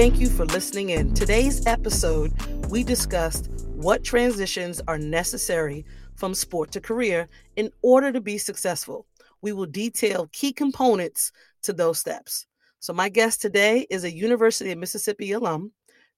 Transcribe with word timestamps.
thank 0.00 0.18
you 0.18 0.30
for 0.30 0.46
listening 0.46 0.88
in. 0.88 1.12
Today's 1.12 1.66
episode, 1.66 2.32
we 2.70 2.82
discussed 2.82 3.50
what 3.66 4.02
transitions 4.02 4.80
are 4.88 4.96
necessary 4.96 5.84
from 6.14 6.32
sport 6.32 6.72
to 6.72 6.80
career 6.80 7.28
in 7.56 7.70
order 7.82 8.10
to 8.10 8.18
be 8.18 8.38
successful. 8.38 9.04
We 9.42 9.52
will 9.52 9.66
detail 9.66 10.30
key 10.32 10.54
components 10.54 11.32
to 11.64 11.74
those 11.74 11.98
steps. 11.98 12.46
So, 12.78 12.94
my 12.94 13.10
guest 13.10 13.42
today 13.42 13.86
is 13.90 14.04
a 14.04 14.10
University 14.10 14.72
of 14.72 14.78
Mississippi 14.78 15.32
alum, 15.32 15.70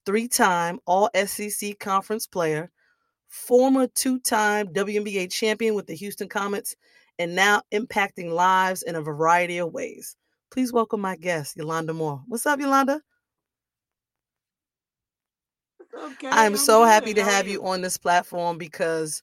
three 0.06 0.28
time 0.28 0.78
All 0.86 1.10
SEC 1.16 1.77
Conference 1.80 2.24
player, 2.24 2.70
former 3.27 3.88
two 3.88 4.20
time 4.20 4.69
WNBA 4.69 5.28
champion 5.33 5.74
with 5.74 5.88
the 5.88 5.96
Houston 5.96 6.28
Comets, 6.28 6.77
and 7.19 7.34
now 7.34 7.62
impacting 7.74 8.30
lives 8.30 8.84
in 8.84 8.94
a 8.94 9.02
variety 9.02 9.58
of 9.58 9.72
ways. 9.72 10.14
Please 10.52 10.72
welcome 10.72 11.00
my 11.00 11.16
guest, 11.16 11.56
Yolanda 11.56 11.92
Moore. 11.92 12.22
What's 12.28 12.46
up, 12.46 12.60
Yolanda? 12.60 13.02
Okay, 15.95 16.28
I'm 16.30 16.56
so 16.56 16.84
happy 16.84 17.14
to 17.14 17.24
have 17.24 17.46
you 17.46 17.55
you? 17.55 17.66
on 17.66 17.80
this 17.82 17.98
platform 17.98 18.59
because 18.59 19.23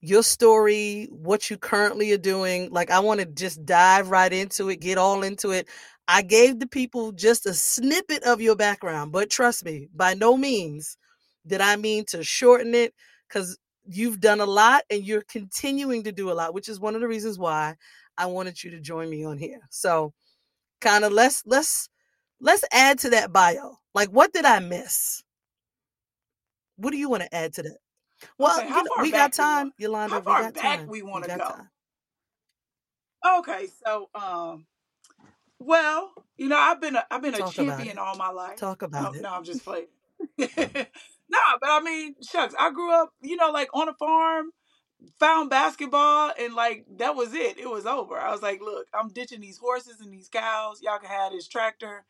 your 0.00 0.22
story, 0.22 1.08
what 1.10 1.48
you 1.48 1.56
currently 1.56 2.12
are 2.12 2.18
doing, 2.18 2.70
like 2.70 2.90
I 2.90 2.98
want 3.00 3.20
to 3.20 3.26
just 3.26 3.64
dive 3.64 4.10
right 4.10 4.32
into 4.32 4.68
it, 4.68 4.80
get 4.80 4.98
all 4.98 5.22
into 5.22 5.50
it. 5.52 5.68
I 6.08 6.22
gave 6.22 6.58
the 6.58 6.66
people 6.66 7.12
just 7.12 7.46
a 7.46 7.54
snippet 7.54 8.24
of 8.24 8.40
your 8.40 8.56
background, 8.56 9.12
but 9.12 9.30
trust 9.30 9.64
me, 9.64 9.88
by 9.94 10.14
no 10.14 10.36
means 10.36 10.98
did 11.46 11.60
I 11.60 11.76
mean 11.76 12.04
to 12.06 12.22
shorten 12.24 12.74
it 12.74 12.94
because 13.28 13.56
you've 13.86 14.20
done 14.20 14.40
a 14.40 14.46
lot 14.46 14.82
and 14.90 15.04
you're 15.04 15.22
continuing 15.22 16.02
to 16.04 16.12
do 16.12 16.30
a 16.30 16.34
lot, 16.34 16.54
which 16.54 16.68
is 16.68 16.80
one 16.80 16.94
of 16.94 17.00
the 17.00 17.08
reasons 17.08 17.38
why 17.38 17.76
I 18.18 18.26
wanted 18.26 18.62
you 18.62 18.70
to 18.72 18.80
join 18.80 19.08
me 19.08 19.24
on 19.24 19.38
here. 19.38 19.60
So 19.70 20.12
kind 20.80 21.04
of 21.04 21.12
let's 21.12 21.42
let's 21.46 21.88
let's 22.40 22.64
add 22.72 22.98
to 23.00 23.10
that 23.10 23.32
bio. 23.32 23.78
Like 23.94 24.10
what 24.10 24.32
did 24.32 24.44
I 24.44 24.58
miss? 24.58 25.22
What 26.82 26.90
do 26.92 26.98
you 26.98 27.08
want 27.08 27.22
to 27.22 27.34
add 27.34 27.54
to 27.54 27.62
that? 27.64 27.78
Well, 28.38 28.58
Okay, 28.58 28.68
you 28.68 28.74
know, 28.74 28.90
we 29.00 29.10
got 29.10 29.18
back 29.18 29.32
we 29.32 29.36
time, 29.36 29.72
Yolanda. 29.78 30.14
How 30.14 30.20
We 30.20 30.24
far 30.24 30.42
got 30.42 30.54
back 30.54 30.78
time. 30.78 30.88
we 30.90 31.02
want 31.02 31.24
to 31.24 31.30
go? 31.30 31.44
time. 31.44 31.70
Okay, 33.38 33.68
so 33.84 34.10
um, 34.14 34.66
well, 35.60 36.12
you 36.36 36.48
know, 36.48 36.58
I've 36.58 36.80
been 36.80 36.96
a, 36.96 37.04
I've 37.10 37.22
been 37.22 37.34
a 37.34 37.38
Talk 37.38 37.58
about 37.58 37.78
champion 37.78 37.98
all 37.98 38.16
my 38.16 38.30
life. 38.30 38.58
Talk 38.58 38.82
No, 38.82 38.88
about 39.00 39.14
it. 39.16 39.22
no, 39.22 39.28
I'm 39.30 39.44
just 39.44 39.64
playing. 39.64 39.86
nah, 40.38 41.58
but 41.60 41.70
I 41.70 41.80
mean, 41.84 42.16
shucks, 42.22 42.54
I 42.58 42.70
grew 42.72 42.92
up, 42.92 43.10
you 43.22 43.36
know, 43.36 43.50
like 43.50 43.68
on 43.74 43.88
a 43.88 43.94
farm, 43.94 44.50
found 45.20 45.50
basketball, 45.50 46.32
and 46.38 46.54
like 46.54 46.84
that 46.98 47.16
was 47.16 47.34
it. 47.34 47.58
It 47.58 47.70
was 47.70 47.86
over. 47.86 48.18
I 48.18 48.32
was 48.32 48.42
like, 48.42 48.60
look, 48.60 48.86
I'm 48.94 49.08
ditching 49.08 49.40
these 49.40 49.58
horses 49.58 50.00
and 50.00 50.12
these 50.12 50.28
cows. 50.28 50.80
Y'all 50.82 50.98
can 50.98 51.10
have 51.10 51.32
this 51.32 51.48
tractor. 51.48 52.04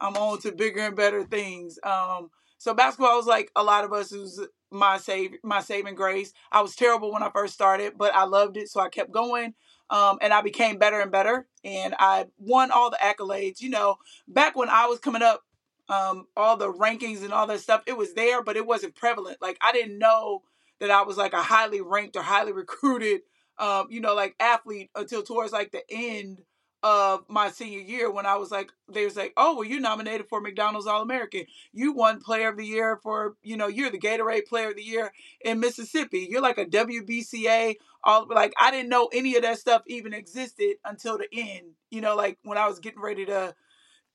I'm 0.00 0.16
on 0.16 0.40
to 0.40 0.52
bigger 0.52 0.80
and 0.80 0.96
better 0.96 1.24
things. 1.24 1.78
Um, 1.82 2.30
so 2.64 2.72
basketball 2.72 3.18
was 3.18 3.26
like 3.26 3.50
a 3.54 3.62
lot 3.62 3.84
of 3.84 3.92
us 3.92 4.08
who's 4.08 4.40
my 4.70 4.96
save 4.96 5.34
my 5.42 5.60
saving 5.60 5.94
grace. 5.96 6.32
I 6.50 6.62
was 6.62 6.74
terrible 6.74 7.12
when 7.12 7.22
I 7.22 7.28
first 7.28 7.52
started, 7.52 7.98
but 7.98 8.14
I 8.14 8.24
loved 8.24 8.56
it, 8.56 8.70
so 8.70 8.80
I 8.80 8.88
kept 8.88 9.12
going. 9.12 9.52
Um, 9.90 10.16
and 10.22 10.32
I 10.32 10.40
became 10.40 10.78
better 10.78 10.98
and 10.98 11.12
better, 11.12 11.46
and 11.62 11.94
I 11.98 12.24
won 12.38 12.70
all 12.70 12.88
the 12.88 12.96
accolades. 12.96 13.60
You 13.60 13.68
know, 13.68 13.96
back 14.26 14.56
when 14.56 14.70
I 14.70 14.86
was 14.86 14.98
coming 14.98 15.20
up, 15.20 15.42
um, 15.90 16.26
all 16.38 16.56
the 16.56 16.72
rankings 16.72 17.22
and 17.22 17.34
all 17.34 17.46
that 17.48 17.60
stuff, 17.60 17.82
it 17.86 17.98
was 17.98 18.14
there, 18.14 18.42
but 18.42 18.56
it 18.56 18.66
wasn't 18.66 18.94
prevalent. 18.94 19.42
Like 19.42 19.58
I 19.60 19.70
didn't 19.70 19.98
know 19.98 20.40
that 20.80 20.90
I 20.90 21.02
was 21.02 21.18
like 21.18 21.34
a 21.34 21.42
highly 21.42 21.82
ranked 21.82 22.16
or 22.16 22.22
highly 22.22 22.52
recruited, 22.54 23.20
um, 23.58 23.88
you 23.90 24.00
know, 24.00 24.14
like 24.14 24.36
athlete 24.40 24.88
until 24.94 25.22
towards 25.22 25.52
like 25.52 25.70
the 25.70 25.82
end 25.90 26.40
of 26.84 27.24
my 27.28 27.50
senior 27.50 27.80
year 27.80 28.10
when 28.12 28.26
I 28.26 28.36
was 28.36 28.52
like, 28.52 28.70
they 28.88 29.06
was 29.06 29.16
like, 29.16 29.34
oh, 29.38 29.56
well, 29.56 29.64
you're 29.64 29.80
nominated 29.80 30.28
for 30.28 30.40
McDonald's 30.40 30.86
All 30.86 31.02
American. 31.02 31.46
You 31.72 31.92
won 31.94 32.20
Player 32.20 32.50
of 32.50 32.58
the 32.58 32.66
Year 32.66 32.98
for, 33.02 33.36
you 33.42 33.56
know, 33.56 33.68
you're 33.68 33.90
the 33.90 33.98
Gatorade 33.98 34.46
Player 34.46 34.70
of 34.70 34.76
the 34.76 34.84
Year 34.84 35.12
in 35.42 35.60
Mississippi. 35.60 36.28
You're 36.30 36.42
like 36.42 36.58
a 36.58 36.66
WBCA. 36.66 37.76
All 38.04 38.28
like 38.28 38.54
I 38.60 38.70
didn't 38.70 38.90
know 38.90 39.10
any 39.12 39.36
of 39.36 39.42
that 39.44 39.58
stuff 39.58 39.82
even 39.88 40.14
existed 40.14 40.76
until 40.84 41.18
the 41.18 41.28
end. 41.32 41.72
You 41.90 42.02
know, 42.02 42.16
like 42.16 42.38
when 42.44 42.58
I 42.58 42.68
was 42.68 42.80
getting 42.80 43.00
ready 43.02 43.26
to, 43.26 43.54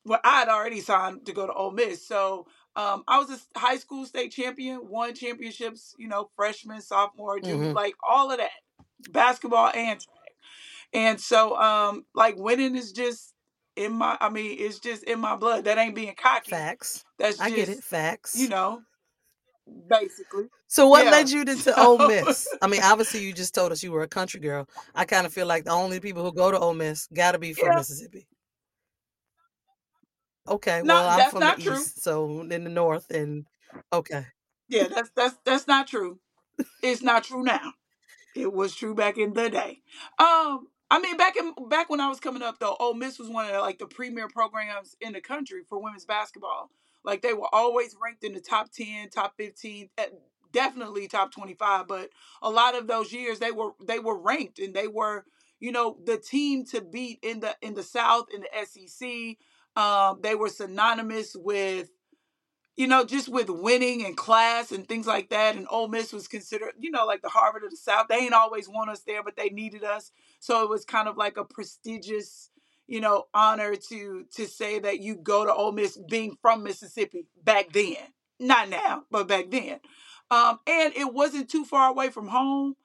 well, 0.06 0.20
I 0.24 0.40
had 0.40 0.50
already 0.50 0.82
signed 0.82 1.26
to 1.28 1.34
go 1.34 1.48
to 1.48 1.54
Ole 1.54 1.72
Miss, 1.72 2.06
so. 2.06 2.48
Um, 2.76 3.04
I 3.08 3.20
was 3.20 3.30
a 3.56 3.60
high 3.60 3.78
school 3.78 4.06
state 4.06 4.32
champion, 4.32 4.88
won 4.90 5.14
championships, 5.14 5.96
you 6.00 6.08
know, 6.08 6.30
freshman, 6.38 6.82
sophomore, 6.82 7.40
junior, 7.42 7.70
hmm 7.70 7.74
like 7.74 7.96
all 8.08 8.32
of 8.32 8.38
that, 8.38 8.52
basketball 9.12 9.72
and. 9.76 10.00
And 10.94 11.20
so, 11.20 11.56
um, 11.58 12.06
like 12.16 12.36
winning 12.38 12.76
is 12.76 12.92
just 12.92 13.34
in 13.76 13.94
my, 13.94 14.18
I 14.20 14.30
mean, 14.30 14.58
it's 14.60 14.80
just 14.80 15.04
in 15.04 15.20
my 15.20 15.36
blood. 15.36 15.66
That 15.66 15.78
ain't 15.78 15.96
being 15.96 16.16
cocky. 16.16 16.52
Facts. 16.52 17.04
That's 17.18 17.40
I 17.40 17.50
get 17.50 17.70
it. 17.70 17.84
Facts. 17.84 18.36
you 18.36 18.50
know, 18.50 18.82
basically. 19.88 20.46
So 20.68 20.88
what 20.88 21.06
Yeah. 21.06 21.12
led 21.12 21.30
you 21.30 21.46
to, 21.46 21.56
to 21.56 21.84
Ole 21.84 21.98
Miss? 22.08 22.48
I 22.62 22.68
mean, 22.68 22.82
obviously 22.84 23.22
you 23.22 23.34
just 23.34 23.56
told 23.56 23.72
us 23.72 23.82
you 23.84 23.92
were 23.92 24.04
a 24.04 24.08
country 24.08 24.40
girl. 24.40 24.68
I 24.96 25.06
kind 25.06 25.26
of 25.26 25.34
feel 25.34 25.48
like 25.48 25.66
the 25.66 25.72
only 25.72 26.00
people 26.00 26.24
who 26.24 26.32
go 26.32 26.52
to 26.52 26.60
Ole 26.60 26.74
Miss 26.76 27.08
got 27.14 27.32
to 27.32 27.40
be 27.40 27.54
from 27.54 27.70
yeah, 27.70 27.76
Mississippi. 27.76 28.28
Okay, 30.48 30.82
no, 30.84 30.96
well, 30.96 31.20
I'm 31.20 31.30
from 31.30 31.42
the 31.42 31.60
true. 31.60 31.74
east, 31.74 32.02
so 32.04 32.42
in 32.42 32.64
the 32.64 32.70
north 32.70 33.12
and 33.12 33.46
okay. 33.94 34.26
Yeah, 34.68 34.88
that's 34.88 35.12
that's 35.16 35.38
that's 35.46 35.68
not 35.68 35.88
true. 35.88 36.20
It's 36.82 37.02
not 37.02 37.24
true 37.24 37.44
now. 37.44 37.74
It 38.36 38.54
was 38.54 38.76
true 38.76 38.96
back 38.96 39.18
in 39.18 39.34
the 39.34 39.50
day. 39.50 39.82
Um, 40.18 40.68
I 40.92 41.00
mean, 41.00 41.18
back 41.18 41.36
in 41.36 41.54
back 41.70 41.90
when 41.90 42.02
I 42.02 42.08
was 42.08 42.20
coming 42.20 42.42
up, 42.42 42.60
though, 42.60 42.76
Ole 42.80 42.96
Miss 42.96 43.20
was 43.20 43.30
one 43.30 43.46
of 43.46 43.52
the, 43.52 43.60
like 43.60 43.78
the 43.78 43.86
premier 43.86 44.28
programs 44.28 44.96
in 45.02 45.14
the 45.14 45.22
country 45.22 45.62
for 45.68 45.82
women's 45.82 46.06
basketball. 46.06 46.72
Like 47.04 47.22
they 47.22 47.34
were 47.34 47.54
always 47.54 47.96
ranked 48.02 48.24
in 48.24 48.34
the 48.34 48.40
top 48.42 48.72
ten, 48.72 49.10
top 49.10 49.36
fifteen, 49.38 49.90
eh, 49.98 50.08
definitely 50.52 51.08
top 51.08 51.32
twenty 51.32 51.54
five. 51.54 51.88
But 51.88 52.10
a 52.42 52.50
lot 52.50 52.76
of 52.76 52.88
those 52.88 53.14
years, 53.14 53.40
they 53.40 53.52
were 53.52 53.72
they 53.86 54.00
were 54.00 54.18
ranked 54.20 54.60
and 54.60 54.74
they 54.74 54.88
were 54.88 55.26
you 55.60 55.72
know 55.72 55.98
the 56.06 56.18
team 56.18 56.66
to 56.66 56.82
beat 56.82 57.20
in 57.22 57.42
the 57.42 57.56
in 57.62 57.76
the 57.76 57.84
South 57.84 58.28
in 58.34 58.42
the 58.42 58.66
SEC. 58.66 59.38
Um, 59.82 60.20
they 60.24 60.36
were 60.36 60.50
synonymous 60.50 61.36
with 61.36 61.90
you 62.76 62.88
know, 62.88 63.04
just 63.06 63.28
with 63.30 63.50
winning 63.50 64.06
and 64.06 64.16
class 64.16 64.72
and 64.72 64.88
things 64.88 65.06
like 65.06 65.30
that. 65.30 65.56
And 65.56 65.68
Ole 65.70 65.90
Miss 65.90 66.14
was 66.14 66.30
considered, 66.30 66.74
you 66.80 66.92
know, 66.92 67.06
like 67.06 67.22
the 67.22 67.30
Harvard 67.30 67.64
of 67.66 67.72
the 67.72 67.78
South. 67.78 68.08
They 68.10 68.16
ain't 68.16 68.34
always 68.34 68.70
want 68.70 68.90
us 68.90 69.02
there, 69.02 69.22
but 69.22 69.36
they 69.36 69.50
needed 69.50 69.84
us. 69.84 70.12
So 70.40 70.64
it 70.64 70.70
was 70.70 70.86
kind 70.86 71.08
of 71.08 71.18
like 71.18 71.38
a 71.38 71.46
prestigious, 71.46 72.50
you 72.88 73.02
know, 73.02 73.26
honor 73.34 73.76
to 73.90 74.26
to 74.36 74.48
say 74.48 74.80
that 74.80 75.00
you 75.00 75.16
go 75.16 75.46
to 75.46 75.54
Ole 75.54 75.72
Miss 75.72 75.98
being 76.10 76.38
from 76.42 76.64
Mississippi 76.64 77.28
back 77.44 77.72
then. 77.72 77.98
Not 78.40 78.70
now, 78.70 79.04
but 79.12 79.28
back 79.28 79.52
then. 79.52 79.80
Um, 80.32 80.60
and 80.68 80.94
it 80.96 81.14
wasn't 81.14 81.50
too 81.50 81.66
far 81.66 81.90
away 81.90 82.10
from 82.10 82.28
home. 82.28 82.76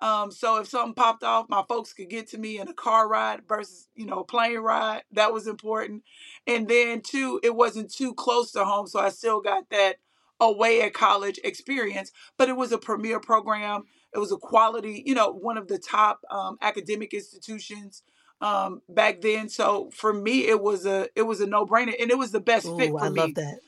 Um, 0.00 0.30
so 0.32 0.56
if 0.60 0.68
something 0.68 0.94
popped 0.94 1.22
off, 1.22 1.48
my 1.48 1.62
folks 1.68 1.92
could 1.92 2.10
get 2.10 2.28
to 2.28 2.38
me 2.38 2.58
in 2.58 2.68
a 2.68 2.74
car 2.74 3.08
ride 3.08 3.42
versus, 3.48 3.88
you 3.94 4.06
know, 4.06 4.20
a 4.20 4.24
plane 4.24 4.58
ride. 4.58 5.02
That 5.12 5.32
was 5.32 5.46
important. 5.46 6.02
And 6.46 6.68
then 6.68 7.00
too, 7.00 7.40
it 7.42 7.54
wasn't 7.54 7.92
too 7.92 8.12
close 8.12 8.52
to 8.52 8.64
home, 8.64 8.86
so 8.86 8.98
I 8.98 9.08
still 9.10 9.40
got 9.40 9.70
that 9.70 9.96
away 10.40 10.82
at 10.82 10.94
college 10.94 11.38
experience. 11.44 12.10
But 12.36 12.48
it 12.48 12.56
was 12.56 12.72
a 12.72 12.78
premier 12.78 13.20
program. 13.20 13.84
It 14.14 14.18
was 14.18 14.32
a 14.32 14.36
quality, 14.36 15.02
you 15.04 15.14
know, 15.14 15.30
one 15.30 15.58
of 15.58 15.68
the 15.68 15.78
top 15.78 16.20
um, 16.30 16.56
academic 16.62 17.12
institutions 17.12 18.02
um, 18.40 18.82
back 18.88 19.20
then. 19.20 19.48
So 19.48 19.90
for 19.92 20.12
me, 20.12 20.46
it 20.46 20.60
was 20.60 20.86
a 20.86 21.08
it 21.16 21.22
was 21.22 21.40
a 21.40 21.46
no 21.46 21.66
brainer, 21.66 21.94
and 22.00 22.10
it 22.10 22.18
was 22.18 22.30
the 22.30 22.40
best 22.40 22.66
fit 22.76 22.90
Ooh, 22.90 22.98
for 22.98 23.04
I 23.04 23.08
love 23.08 23.34
that. 23.34 23.58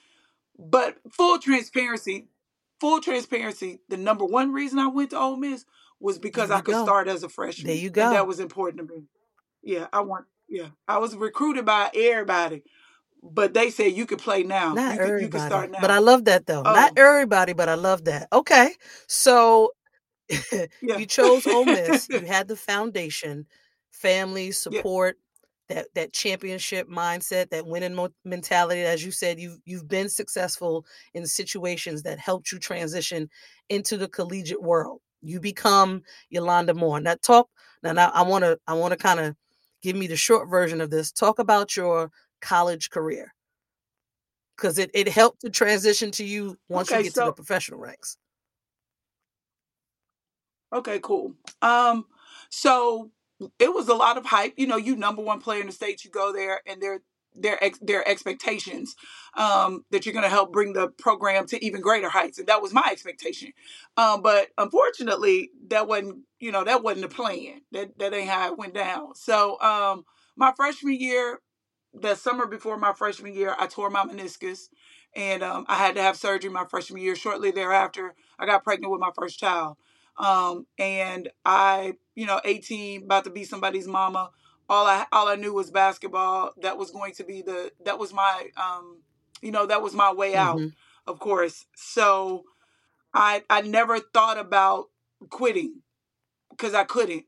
But 0.59 0.99
full 1.11 1.39
transparency, 1.39 2.29
full 2.81 3.01
transparency, 3.01 3.81
the 3.89 3.97
number 3.97 4.25
one 4.25 4.53
reason 4.53 4.79
I 4.79 4.89
went 4.89 5.11
to 5.11 5.19
Ole 5.19 5.37
Miss 5.37 5.65
was 6.01 6.19
because 6.19 6.51
I 6.51 6.61
could 6.61 6.75
go. 6.75 6.83
start 6.83 7.09
as 7.09 7.23
a 7.23 7.29
freshman. 7.29 7.69
There 7.69 7.77
you 7.77 7.89
and 7.89 7.95
go. 7.95 8.11
that 8.11 8.27
was 8.27 8.41
important 8.41 8.89
to 8.89 8.95
me. 8.95 9.03
Yeah, 9.63 9.87
I 9.93 10.01
want. 10.01 10.27
Yeah, 10.49 10.69
I 10.87 10.99
was 10.99 11.17
recruited 11.17 11.65
by 11.65 11.91
everybody, 11.93 12.63
but 13.23 13.53
they 13.53 13.71
said 13.71 13.93
you 13.93 14.07
could 14.07 14.19
play 14.19 14.45
now. 14.45 14.75
Not 14.75 14.93
You 14.93 14.99
could 15.01 15.09
you 15.09 15.13
everybody, 15.13 15.47
start 15.47 15.73
but 15.81 15.91
I 15.91 15.99
love 15.99 16.25
that 16.27 16.47
though. 16.47 16.63
Not 16.63 16.93
Oh, 16.97 17.01
everybody, 17.03 17.53
but 17.53 17.69
I 17.69 17.75
love 17.75 18.05
that. 18.05 18.29
Okay, 18.33 18.71
so 19.09 19.73
yeah. 20.83 20.99
you 20.99 21.07
chose 21.07 21.47
Ole 21.47 21.65
Miss. 21.65 22.09
You 22.09 22.21
had 22.27 22.49
the 22.49 22.57
foundation, 22.57 23.47
family 23.91 24.47
yeah. 24.47 24.53
support, 24.53 25.17
that 25.69 25.87
that 25.95 26.13
championship 26.13 26.89
mindset, 26.89 27.51
that 27.51 27.67
winning 27.67 27.95
mo- 27.95 28.15
mentality. 28.25 28.83
As 28.83 29.05
you 29.05 29.11
said, 29.11 29.41
you've 29.41 29.59
you've 29.65 29.89
been 29.89 30.09
successful 30.09 30.87
in 31.15 31.27
situations 31.27 32.03
that 32.03 32.19
helped 32.19 32.53
you 32.53 32.59
transition 32.59 33.29
into 33.69 33.97
the 33.97 34.09
collegiate 34.09 34.63
world. 34.63 35.01
You 35.23 35.41
become 35.41 36.03
Yolanda 36.31 36.75
Moore. 36.75 37.01
Now 37.01 37.17
talk. 37.21 37.49
Now, 37.83 37.93
now 37.93 38.11
I 38.15 38.23
want 38.23 38.45
to 38.45 38.59
I 38.67 38.75
want 38.75 38.93
to 38.93 38.97
kind 38.97 39.21
of 39.21 39.35
give 39.83 39.97
me 39.97 40.07
the 40.07 40.17
short 40.17 40.49
version 40.49 40.81
of 40.81 40.91
this. 40.91 41.13
Talk 41.13 41.39
about 41.39 41.77
your 41.77 42.11
college 42.41 42.91
career 42.91 43.33
because 44.57 44.79
it, 44.79 44.91
it 44.95 45.09
helped 45.09 45.43
to 45.43 45.51
transition 45.51 46.11
to 46.13 46.25
you 46.25 46.57
once 46.69 46.91
you 46.91 46.97
Okay, 46.97 47.05
get 47.05 47.15
to 47.15 47.21
the 47.27 47.33
professional 47.33 47.81
ranks. 47.81 48.17
Okay, 50.73 50.99
cool. 51.03 51.35
Um, 51.63 52.07
so 52.51 53.11
it 53.59 53.73
was 53.73 53.89
a 53.89 53.95
lot 53.95 54.17
of 54.19 54.27
hype. 54.27 54.55
You 54.57 54.67
know, 54.67 54.77
you 54.77 54.97
number 54.97 55.23
one 55.23 55.41
player 55.41 55.61
in 55.61 55.67
the 55.67 55.73
state, 55.73 56.05
you 56.05 56.11
go 56.11 56.33
there, 56.33 56.61
and 56.67 56.81
their 56.81 57.01
their 57.35 57.63
ex, 57.63 57.79
their 57.83 58.07
expectations 58.09 58.97
um, 59.37 59.85
that 59.91 60.07
you're 60.07 60.13
going 60.15 60.23
to 60.25 60.31
help 60.31 60.53
bring 60.53 60.73
the 60.73 60.89
program 60.89 61.47
to 61.47 61.63
even 61.65 61.81
greater 61.83 62.09
heights, 62.09 62.39
and 62.39 62.49
that 62.49 62.63
was 62.63 62.73
my 62.73 62.89
expectation. 62.91 63.53
Um, 63.97 64.23
but 64.23 64.49
unfortunately, 64.59 65.51
that 65.69 65.87
wasn't 65.89 66.21
you 66.41 66.53
know 66.53 66.65
that 66.65 66.83
wasn't 66.83 67.09
the 67.09 67.15
plan. 67.15 67.61
That 67.73 67.99
that 67.99 68.15
ain't 68.15 68.29
how 68.31 68.53
it 68.53 68.59
went 68.59 68.75
down. 68.75 69.15
So 69.15 69.61
um, 69.61 70.05
my 70.37 70.53
freshman 70.57 70.95
year, 70.99 71.41
the 71.95 72.15
summer 72.15 72.47
before 72.47 72.79
my 72.79 72.93
freshman 72.93 73.35
year, 73.35 73.55
I 73.59 73.67
tore 73.67 73.91
my 73.91 74.05
meniscus, 74.05 74.69
and 75.15 75.43
um, 75.43 75.67
I 75.69 75.77
had 75.77 75.95
to 75.97 76.03
have 76.03 76.17
surgery 76.17 76.51
my 76.51 76.65
freshman 76.67 77.03
year. 77.03 77.17
Shortly 77.17 77.51
thereafter, 77.51 78.15
I 78.39 78.47
got 78.47 78.65
pregnant 78.65 78.93
with 78.93 79.01
my 79.01 79.11
first 79.17 79.39
child. 79.39 79.77
Um, 80.19 80.67
and 80.79 81.31
I, 81.45 81.95
you 82.15 82.27
know, 82.27 82.41
18, 82.45 83.05
about 83.05 83.25
to 83.25 83.31
be 83.31 83.45
somebody's 83.45 83.87
mama. 83.89 84.31
All 84.69 84.87
I 84.87 85.07
all 85.13 85.29
I 85.29 85.37
knew 85.37 85.53
was 85.55 85.71
basketball. 85.71 86.53
That 86.63 86.79
was 86.79 86.91
going 86.91 87.15
to 87.15 87.25
be 87.25 87.43
the 87.43 87.73
that 87.85 87.99
was 87.99 88.13
my 88.13 88.49
um, 88.57 89.03
you 89.43 89.53
know, 89.53 89.67
that 89.67 89.83
was 89.83 89.95
my 89.95 90.13
way 90.13 90.37
out, 90.37 90.57
Mm-hmm. 90.57 91.11
of 91.11 91.21
course. 91.21 91.67
So 91.77 92.45
I 93.15 93.45
I 93.51 93.63
never 93.63 93.99
thought 94.01 94.39
about 94.39 94.87
quitting 95.31 95.83
because 96.51 96.75
I 96.75 96.85
couldn't, 96.85 97.25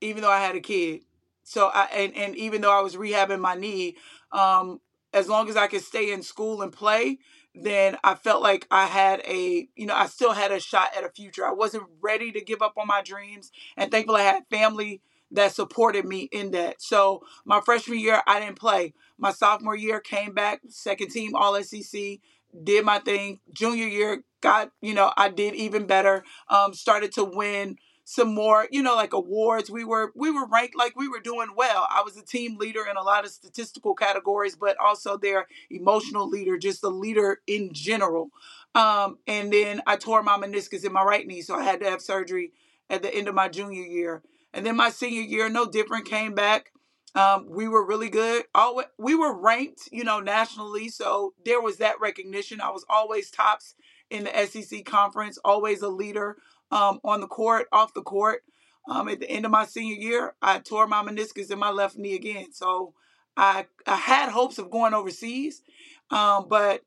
even 0.00 0.22
though 0.22 0.30
I 0.30 0.40
had 0.40 0.56
a 0.56 0.60
kid. 0.60 1.02
So 1.44 1.68
I 1.72 1.84
and, 1.94 2.16
and 2.16 2.36
even 2.36 2.60
though 2.60 2.76
I 2.76 2.82
was 2.82 2.96
rehabbing 2.96 3.40
my 3.40 3.54
knee, 3.54 3.96
um, 4.32 4.80
as 5.12 5.28
long 5.28 5.48
as 5.48 5.56
I 5.56 5.66
could 5.66 5.82
stay 5.82 6.12
in 6.12 6.22
school 6.22 6.62
and 6.62 6.72
play, 6.72 7.18
then 7.64 7.96
I 8.04 8.14
felt 8.14 8.42
like 8.42 8.66
I 8.70 8.86
had 8.86 9.20
a, 9.26 9.68
you 9.76 9.86
know, 9.86 9.94
I 9.94 10.06
still 10.06 10.32
had 10.32 10.52
a 10.52 10.60
shot 10.60 10.90
at 10.96 11.04
a 11.04 11.08
future. 11.10 11.46
I 11.46 11.52
wasn't 11.52 11.84
ready 12.00 12.32
to 12.32 12.40
give 12.40 12.62
up 12.62 12.74
on 12.76 12.86
my 12.86 13.02
dreams. 13.02 13.50
And 13.76 13.90
thankfully, 13.90 14.22
I 14.22 14.24
had 14.24 14.46
family 14.50 15.00
that 15.32 15.52
supported 15.52 16.04
me 16.04 16.28
in 16.32 16.52
that. 16.52 16.80
So 16.80 17.22
my 17.44 17.60
freshman 17.60 17.98
year, 17.98 18.22
I 18.26 18.40
didn't 18.40 18.58
play. 18.58 18.94
My 19.18 19.32
sophomore 19.32 19.76
year, 19.76 20.00
came 20.00 20.32
back, 20.32 20.60
second 20.68 21.10
team 21.10 21.34
All 21.34 21.60
SEC, 21.62 22.20
did 22.64 22.84
my 22.84 22.98
thing. 23.00 23.40
Junior 23.52 23.86
year, 23.86 24.22
got, 24.40 24.70
you 24.80 24.94
know, 24.94 25.12
I 25.16 25.28
did 25.28 25.54
even 25.54 25.86
better. 25.86 26.24
Um, 26.48 26.72
started 26.72 27.12
to 27.12 27.24
win 27.24 27.76
some 28.10 28.34
more, 28.34 28.66
you 28.70 28.82
know, 28.82 28.94
like 28.94 29.12
awards. 29.12 29.70
We 29.70 29.84
were 29.84 30.12
we 30.14 30.30
were 30.30 30.46
ranked 30.46 30.74
like 30.74 30.96
we 30.96 31.08
were 31.08 31.20
doing 31.20 31.48
well. 31.54 31.86
I 31.90 32.00
was 32.00 32.16
a 32.16 32.24
team 32.24 32.56
leader 32.56 32.86
in 32.90 32.96
a 32.96 33.02
lot 33.02 33.26
of 33.26 33.30
statistical 33.30 33.94
categories, 33.94 34.56
but 34.56 34.78
also 34.80 35.18
their 35.18 35.46
emotional 35.68 36.26
leader, 36.26 36.56
just 36.56 36.82
a 36.82 36.88
leader 36.88 37.42
in 37.46 37.70
general. 37.74 38.30
Um, 38.74 39.18
and 39.26 39.52
then 39.52 39.82
I 39.86 39.96
tore 39.96 40.22
my 40.22 40.38
meniscus 40.38 40.86
in 40.86 40.92
my 40.94 41.02
right 41.02 41.26
knee, 41.26 41.42
so 41.42 41.54
I 41.54 41.64
had 41.64 41.80
to 41.80 41.90
have 41.90 42.00
surgery 42.00 42.52
at 42.88 43.02
the 43.02 43.14
end 43.14 43.28
of 43.28 43.34
my 43.34 43.46
junior 43.46 43.82
year. 43.82 44.22
And 44.54 44.64
then 44.64 44.74
my 44.76 44.88
senior 44.88 45.20
year, 45.20 45.50
no 45.50 45.66
different, 45.66 46.06
came 46.06 46.34
back. 46.34 46.72
Um, 47.14 47.46
we 47.50 47.68
were 47.68 47.84
really 47.84 48.08
good. 48.08 48.44
Always, 48.54 48.86
we 48.96 49.16
were 49.16 49.38
ranked, 49.38 49.90
you 49.92 50.04
know, 50.04 50.20
nationally, 50.20 50.88
so 50.88 51.34
there 51.44 51.60
was 51.60 51.76
that 51.76 52.00
recognition. 52.00 52.62
I 52.62 52.70
was 52.70 52.86
always 52.88 53.30
tops 53.30 53.74
in 54.08 54.24
the 54.24 54.46
SEC 54.46 54.86
conference, 54.86 55.38
always 55.44 55.82
a 55.82 55.88
leader 55.88 56.38
um, 56.70 57.00
on 57.04 57.20
the 57.20 57.26
court, 57.26 57.66
off 57.72 57.94
the 57.94 58.02
court. 58.02 58.42
Um, 58.88 59.08
at 59.08 59.20
the 59.20 59.30
end 59.30 59.44
of 59.44 59.50
my 59.50 59.66
senior 59.66 59.96
year, 59.96 60.34
I 60.40 60.60
tore 60.60 60.86
my 60.86 61.02
meniscus 61.02 61.50
in 61.50 61.58
my 61.58 61.70
left 61.70 61.96
knee 61.96 62.14
again. 62.14 62.52
So 62.52 62.94
I 63.36 63.66
I 63.86 63.96
had 63.96 64.30
hopes 64.30 64.58
of 64.58 64.70
going 64.70 64.94
overseas, 64.94 65.62
um, 66.10 66.46
but 66.48 66.82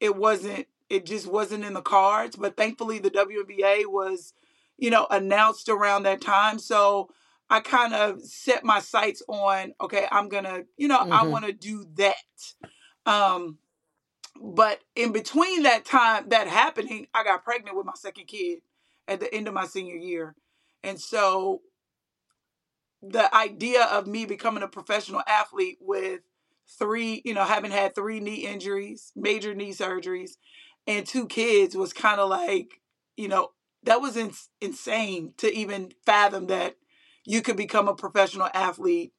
it 0.00 0.16
wasn't. 0.16 0.66
It 0.88 1.06
just 1.06 1.26
wasn't 1.26 1.64
in 1.64 1.74
the 1.74 1.82
cards. 1.82 2.36
But 2.36 2.56
thankfully, 2.56 2.98
the 2.98 3.10
WNBA 3.10 3.86
was, 3.86 4.34
you 4.76 4.90
know, 4.90 5.06
announced 5.10 5.68
around 5.68 6.02
that 6.04 6.20
time. 6.20 6.58
So 6.58 7.10
I 7.48 7.60
kind 7.60 7.94
of 7.94 8.22
set 8.22 8.64
my 8.64 8.80
sights 8.80 9.22
on, 9.28 9.72
okay, 9.80 10.06
I'm 10.10 10.28
gonna, 10.28 10.64
you 10.76 10.88
know, 10.88 10.98
mm-hmm. 10.98 11.12
I 11.12 11.24
want 11.24 11.46
to 11.46 11.52
do 11.52 11.86
that. 11.94 12.16
Um, 13.04 13.58
but 14.40 14.80
in 14.96 15.12
between 15.12 15.62
that 15.62 15.84
time, 15.84 16.28
that 16.30 16.48
happening, 16.48 17.06
I 17.14 17.24
got 17.24 17.44
pregnant 17.44 17.76
with 17.76 17.86
my 17.86 17.94
second 17.94 18.26
kid 18.26 18.58
at 19.08 19.20
the 19.20 19.32
end 19.34 19.48
of 19.48 19.54
my 19.54 19.66
senior 19.66 19.96
year. 19.96 20.34
And 20.82 21.00
so 21.00 21.62
the 23.02 23.34
idea 23.34 23.84
of 23.84 24.06
me 24.06 24.24
becoming 24.24 24.62
a 24.62 24.68
professional 24.68 25.22
athlete 25.26 25.78
with 25.80 26.20
three, 26.78 27.22
you 27.24 27.34
know, 27.34 27.44
having 27.44 27.70
had 27.70 27.94
three 27.94 28.20
knee 28.20 28.46
injuries, 28.46 29.12
major 29.14 29.54
knee 29.54 29.72
surgeries, 29.72 30.32
and 30.86 31.06
two 31.06 31.26
kids 31.26 31.76
was 31.76 31.92
kind 31.92 32.20
of 32.20 32.28
like, 32.28 32.80
you 33.16 33.28
know, 33.28 33.50
that 33.84 34.00
was 34.00 34.16
in- 34.16 34.32
insane 34.60 35.32
to 35.38 35.52
even 35.52 35.92
fathom 36.04 36.46
that 36.46 36.76
you 37.24 37.42
could 37.42 37.56
become 37.56 37.88
a 37.88 37.94
professional 37.94 38.48
athlete 38.54 39.12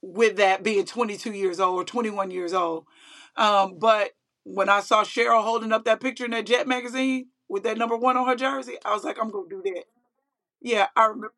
with 0.00 0.36
that 0.36 0.62
being 0.62 0.84
22 0.84 1.32
years 1.32 1.60
old 1.60 1.80
or 1.80 1.84
21 1.84 2.30
years 2.30 2.52
old. 2.52 2.86
Um, 3.36 3.78
but 3.78 4.10
when 4.44 4.68
I 4.68 4.80
saw 4.80 5.02
Sheryl 5.02 5.42
holding 5.42 5.72
up 5.72 5.84
that 5.84 6.00
picture 6.00 6.26
in 6.26 6.30
that 6.32 6.46
Jet 6.46 6.68
magazine 6.68 7.28
with 7.48 7.62
that 7.64 7.78
number 7.78 7.96
one 7.96 8.16
on 8.16 8.26
her 8.26 8.36
jersey, 8.36 8.76
I 8.84 8.94
was 8.94 9.04
like, 9.04 9.18
I'm 9.20 9.30
gonna 9.30 9.48
do 9.48 9.62
that. 9.64 9.84
Yeah, 10.62 10.88
I 10.96 11.06
remember. 11.06 11.34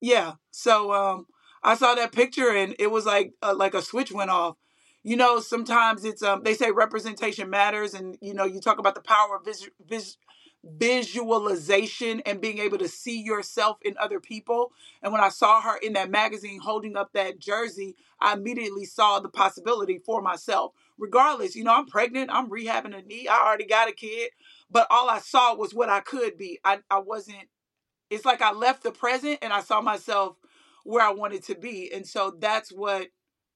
Yeah, 0.00 0.32
so 0.50 0.92
um, 0.92 1.26
I 1.62 1.74
saw 1.76 1.94
that 1.94 2.12
picture 2.12 2.50
and 2.50 2.74
it 2.78 2.90
was 2.90 3.06
like 3.06 3.34
uh, 3.42 3.54
like 3.54 3.74
a 3.74 3.82
switch 3.82 4.12
went 4.12 4.30
off. 4.30 4.56
You 5.04 5.16
know, 5.16 5.40
sometimes 5.40 6.04
it's 6.04 6.22
um, 6.22 6.42
they 6.42 6.54
say 6.54 6.70
representation 6.70 7.50
matters, 7.50 7.94
and 7.94 8.16
you 8.20 8.34
know, 8.34 8.44
you 8.44 8.60
talk 8.60 8.78
about 8.78 8.94
the 8.94 9.00
power 9.00 9.36
of 9.36 9.44
vis- 9.44 9.68
vis- 9.84 10.16
visualization 10.64 12.20
and 12.24 12.40
being 12.40 12.58
able 12.58 12.78
to 12.78 12.88
see 12.88 13.20
yourself 13.20 13.78
in 13.82 13.96
other 13.98 14.20
people. 14.20 14.72
And 15.02 15.12
when 15.12 15.20
I 15.20 15.28
saw 15.28 15.60
her 15.60 15.76
in 15.76 15.94
that 15.94 16.10
magazine 16.10 16.60
holding 16.60 16.96
up 16.96 17.12
that 17.14 17.40
jersey, 17.40 17.96
I 18.20 18.34
immediately 18.34 18.84
saw 18.84 19.18
the 19.18 19.28
possibility 19.28 19.98
for 19.98 20.22
myself. 20.22 20.72
Regardless, 20.98 21.56
you 21.56 21.64
know, 21.64 21.74
I'm 21.74 21.86
pregnant, 21.86 22.30
I'm 22.32 22.48
rehabbing 22.48 22.96
a 22.96 23.02
knee, 23.02 23.26
I 23.28 23.44
already 23.44 23.66
got 23.66 23.88
a 23.88 23.92
kid, 23.92 24.30
but 24.72 24.86
all 24.90 25.10
I 25.10 25.18
saw 25.18 25.54
was 25.54 25.74
what 25.74 25.88
I 25.88 26.00
could 26.00 26.38
be. 26.38 26.58
I, 26.64 26.78
I 26.90 26.98
wasn't, 26.98 27.48
it's 28.10 28.24
like 28.24 28.42
I 28.42 28.52
left 28.52 28.82
the 28.82 28.90
present 28.90 29.38
and 29.42 29.52
I 29.52 29.60
saw 29.60 29.80
myself 29.80 30.36
where 30.84 31.04
I 31.04 31.12
wanted 31.12 31.44
to 31.44 31.54
be. 31.54 31.92
And 31.92 32.06
so 32.06 32.34
that's 32.38 32.72
what 32.72 33.08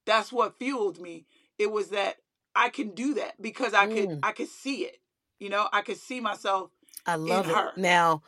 that's 0.04 0.32
what 0.32 0.58
fueled 0.58 1.00
me. 1.00 1.26
It 1.58 1.72
was 1.72 1.88
that 1.88 2.16
I 2.54 2.68
can 2.68 2.94
do 2.94 3.14
that 3.14 3.40
because 3.40 3.74
I 3.74 3.86
could 3.86 4.08
mm. 4.08 4.20
I 4.22 4.32
could 4.32 4.48
see 4.48 4.84
it. 4.84 4.98
You 5.38 5.50
know, 5.50 5.68
I 5.72 5.82
could 5.82 5.98
see 5.98 6.20
myself 6.20 6.70
I 7.06 7.16
love 7.16 7.48
it. 7.48 7.54
Her. 7.54 7.72
Now, 7.76 8.22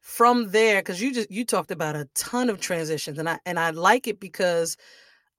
from 0.00 0.50
there, 0.50 0.80
because 0.80 1.00
you 1.00 1.12
just 1.12 1.30
you 1.30 1.44
talked 1.44 1.70
about 1.70 1.96
a 1.96 2.08
ton 2.14 2.50
of 2.50 2.60
transitions, 2.60 3.18
and 3.18 3.28
I 3.28 3.38
and 3.46 3.58
I 3.58 3.70
like 3.70 4.06
it 4.06 4.20
because 4.20 4.76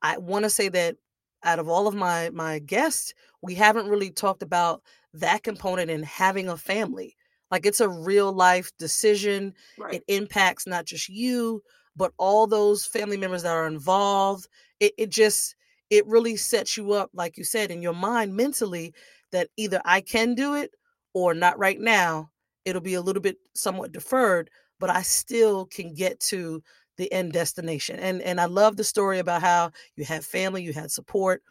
I 0.02 0.18
want 0.18 0.44
to 0.44 0.50
say 0.50 0.70
that 0.70 0.98
out 1.46 1.60
of 1.60 1.70
all 1.70 1.88
of 1.88 1.96
my 1.96 2.30
my 2.32 2.60
guests, 2.60 3.14
we 3.42 3.56
haven't 3.56 3.88
really 3.88 4.12
talked 4.12 4.44
about 4.44 4.82
that 5.14 5.44
component 5.44 5.90
in 5.90 6.04
having 6.04 6.50
a 6.50 6.58
family. 6.58 7.16
Like 7.52 7.66
it's 7.66 7.80
a 7.80 7.90
real 7.90 8.34
life 8.34 8.72
decision. 8.80 9.54
Right. 9.78 9.96
It 9.96 10.04
impacts 10.08 10.68
not 10.68 10.86
just 10.86 11.08
you, 11.10 11.62
but 11.96 12.12
all 12.18 12.48
those 12.48 12.86
family 12.86 13.18
members 13.18 13.44
that 13.44 13.56
are 13.56 13.68
involved. 13.68 14.48
It 14.80 14.94
it 14.98 15.10
just 15.10 15.56
it 15.90 16.06
really 16.08 16.36
sets 16.36 16.76
you 16.78 16.94
up, 16.94 17.12
like 17.14 17.38
you 17.38 17.44
said, 17.44 17.72
in 17.72 17.82
your 17.82 17.94
mind 17.94 18.36
mentally 18.36 18.94
that 19.32 19.50
either 19.58 19.82
I 19.86 20.02
can 20.02 20.36
do 20.36 20.56
it 20.56 20.72
or 21.14 21.34
not 21.34 21.58
right 21.60 21.80
now. 21.80 22.32
It'll 22.66 22.82
be 22.82 22.96
a 22.96 23.02
little 23.02 23.22
bit 23.22 23.38
somewhat 23.54 23.92
deferred, 23.92 24.50
but 24.80 24.90
I 24.90 25.04
still 25.04 25.66
can 25.68 25.94
get 25.94 26.20
to 26.22 26.64
the 26.98 27.12
end 27.12 27.34
destination. 27.34 28.00
And 28.00 28.22
and 28.22 28.40
I 28.42 28.46
love 28.46 28.78
the 28.78 28.84
story 28.84 29.20
about 29.20 29.42
how 29.42 29.72
you 29.96 30.06
had 30.06 30.26
family, 30.26 30.64
you 30.64 30.74
had 30.74 30.92
support, 30.92 31.44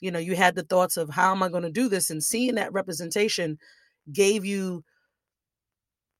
you 0.00 0.10
know, 0.10 0.18
you 0.18 0.36
had 0.36 0.54
the 0.54 0.62
thoughts 0.64 0.96
of 0.96 1.10
how 1.10 1.32
am 1.32 1.42
I 1.42 1.48
going 1.48 1.62
to 1.64 1.70
do 1.70 1.88
this 1.88 2.10
and 2.10 2.22
seeing 2.22 2.56
that 2.56 2.72
representation 2.72 3.58
gave 4.12 4.44
you 4.44 4.84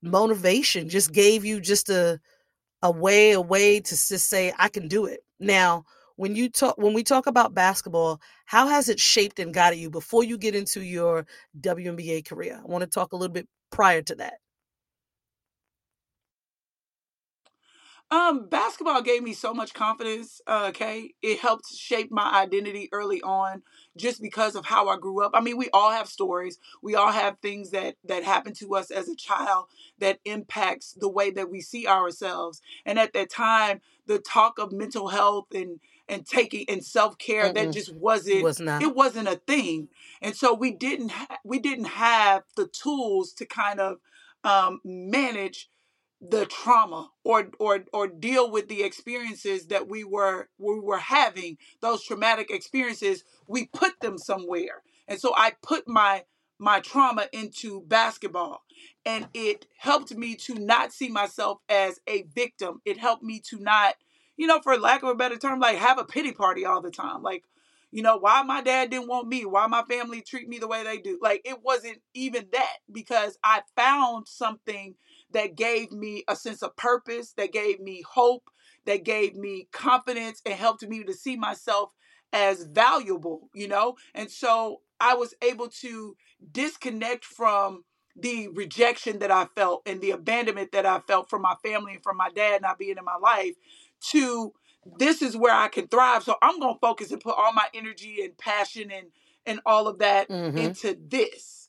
motivation, 0.02 0.88
just 0.88 1.12
gave 1.12 1.45
you 1.45 1.61
just 1.61 1.88
a 1.91 2.21
a 2.83 2.91
way 2.91 3.33
a 3.33 3.41
way 3.41 3.81
to 3.81 3.91
just 3.91 4.29
say 4.29 4.52
I 4.59 4.69
can 4.69 4.88
do 4.88 5.07
it. 5.07 5.21
Now, 5.41 5.85
when 6.17 6.37
you 6.37 6.49
talk 6.50 6.76
when 6.79 6.95
we 6.95 7.02
talk 7.05 7.26
about 7.26 7.55
basketball, 7.55 8.21
how 8.47 8.69
has 8.69 8.88
it 8.88 9.00
shaped 9.00 9.38
and 9.38 9.55
guided 9.55 9.79
you 9.81 9.91
before 9.91 10.25
you 10.25 10.38
get 10.38 10.55
into 10.55 10.83
your 10.83 11.26
WNBA 11.61 12.26
career? 12.26 12.61
I 12.62 12.67
want 12.67 12.83
to 12.83 12.88
talk 12.88 13.12
a 13.12 13.17
little 13.17 13.33
bit 13.33 13.49
prior 13.71 14.02
to 14.02 14.14
that. 14.17 14.35
Um, 18.12 18.47
basketball 18.47 19.00
gave 19.00 19.23
me 19.23 19.33
so 19.33 19.54
much 19.54 19.73
confidence. 19.73 20.42
Uh, 20.47 20.66
okay, 20.69 21.14
it 21.23 21.38
helped 21.38 21.75
shape 21.75 22.11
my 22.11 22.31
identity 22.42 22.90
early 22.92 23.23
on, 23.23 23.62
just 23.97 24.21
because 24.21 24.54
of 24.54 24.66
how 24.66 24.88
I 24.88 24.99
grew 24.99 25.25
up. 25.25 25.31
I 25.33 25.40
mean, 25.40 25.57
we 25.57 25.71
all 25.73 25.90
have 25.92 26.07
stories. 26.09 26.59
We 26.83 26.95
all 26.95 27.11
have 27.11 27.38
things 27.38 27.71
that 27.71 27.97
that 28.04 28.23
happen 28.23 28.52
to 28.57 28.75
us 28.75 28.90
as 28.90 29.09
a 29.09 29.16
child 29.16 29.64
that 29.99 30.21
impacts 30.26 30.92
the 30.92 31.09
way 31.09 31.31
that 31.31 31.50
we 31.50 31.62
see 31.62 31.87
ourselves. 31.87 32.61
And 32.85 32.99
at 32.99 33.14
that 33.14 33.31
time, 33.31 33.81
the 34.07 34.19
talk 34.19 34.59
of 34.59 34.73
mental 34.73 35.09
health 35.09 35.47
and 35.54 35.81
and 36.07 36.26
taking 36.26 36.66
and 36.69 36.85
self 36.85 37.16
care 37.16 37.50
that 37.50 37.73
just 37.73 37.95
wasn't 37.95 38.42
was 38.42 38.61
not. 38.61 38.83
it 38.83 38.95
wasn't 38.95 39.28
a 39.28 39.37
thing. 39.37 39.88
And 40.21 40.37
so 40.37 40.52
we 40.52 40.71
didn't 40.71 41.12
ha- 41.12 41.38
we 41.45 41.59
didn't 41.59 41.87
have 41.87 42.42
the 42.57 42.66
tools 42.66 43.33
to 43.35 43.47
kind 43.47 43.81
of 43.81 44.00
um, 44.45 44.81
manage 44.85 45.71
the 46.23 46.47
trauma 46.47 47.11
or 47.25 47.50
or 47.59 47.85
or 47.93 48.07
deal 48.07 48.50
with 48.50 48.69
the 48.69 48.85
experiences 48.85 49.67
that 49.69 49.88
we 49.88 50.05
were 50.05 50.49
we 50.59 50.79
were 50.81 50.99
having 50.99 51.59
those 51.81 52.05
traumatic 52.05 52.50
experiences 52.50 53.25
we 53.49 53.67
put 53.67 54.00
them 54.00 54.19
somewhere. 54.19 54.83
And 55.09 55.21
so 55.21 55.35
i 55.37 55.52
put 55.62 55.88
my 55.88 56.25
my 56.59 56.81
trauma 56.81 57.26
into 57.33 57.83
basketball. 57.83 58.62
And 59.05 59.29
it 59.35 59.67
helped 59.79 60.14
me 60.14 60.37
to 60.37 60.55
not 60.55 60.93
see 60.93 61.09
myself 61.09 61.59
as 61.69 61.99
a 62.07 62.23
victim. 62.35 62.81
It 62.85 62.99
helped 62.99 63.25
me 63.25 63.41
to 63.50 63.59
not 63.59 63.97
you 64.37 64.47
know 64.47 64.61
for 64.62 64.79
lack 64.79 65.02
of 65.02 65.11
a 65.11 65.14
better 65.17 65.38
term 65.38 65.61
like 65.61 65.76
have 65.79 65.99
a 65.99 66.05
pity 66.05 66.33
party 66.33 66.64
all 66.64 66.81
the 66.81 66.93
time. 66.93 67.23
Like 67.23 67.45
you 67.91 68.02
know 68.02 68.17
why 68.17 68.43
my 68.45 68.62
dad 68.62 68.91
didn't 68.91 69.09
want 69.09 69.26
me 69.29 69.45
why 69.45 69.67
my 69.67 69.83
family 69.83 70.23
treat 70.23 70.49
me 70.49 70.59
the 70.61 70.69
way 70.69 70.85
they 70.85 70.99
do. 70.99 71.19
Like 71.21 71.43
it 71.45 71.62
wasn't 71.64 72.00
even 72.14 72.47
that 72.52 72.76
because 72.93 73.38
i 73.43 73.62
found 73.76 74.29
something 74.29 74.95
that 75.33 75.57
gave 75.57 75.93
me 75.93 76.25
a 76.29 76.37
sense 76.37 76.62
of 76.62 76.77
purpose, 76.77 77.33
that 77.37 77.53
gave 77.53 77.81
me 77.81 78.03
hope, 78.09 78.45
that 78.87 79.05
gave 79.05 79.35
me 79.37 79.69
confidence 79.73 80.41
and 80.45 80.55
helped 80.55 80.83
me 80.83 81.05
to 81.05 81.12
see 81.12 81.37
myself 81.37 81.93
as 82.33 82.65
valuable, 82.65 83.51
you 83.55 83.69
know? 83.69 83.97
And 84.15 84.31
so 84.31 84.81
I 85.01 85.15
was 85.15 85.35
able 85.43 85.69
to 85.81 86.17
disconnect 86.51 87.25
from 87.25 87.85
the 88.17 88.49
rejection 88.49 89.19
that 89.21 89.31
I 89.31 89.47
felt 89.57 89.83
and 89.87 90.01
the 90.01 90.11
abandonment 90.11 90.73
that 90.73 90.87
I 90.87 91.01
felt 91.01 91.31
from 91.31 91.43
my 91.43 91.55
family 91.62 91.95
and 91.95 92.03
from 92.03 92.17
my 92.17 92.31
dad 92.31 92.62
not 92.62 92.79
being 92.79 92.99
in 92.99 93.05
my 93.05 93.17
life 93.17 93.55
to 94.11 94.53
this 94.99 95.23
is 95.23 95.37
where 95.37 95.55
I 95.55 95.69
can 95.69 95.87
thrive. 95.87 96.25
So 96.25 96.37
I'm 96.43 96.59
going 96.59 96.75
to 96.75 96.81
focus 96.81 97.12
and 97.12 97.21
put 97.21 97.37
all 97.39 97.53
my 97.53 97.67
energy 97.75 98.23
and 98.23 98.37
passion 98.37 98.91
and 98.91 99.09
and 99.45 99.61
all 99.67 99.89
of 99.89 99.99
that 99.99 100.29
mm-hmm. 100.29 100.57
into 100.57 100.97
this 101.09 101.62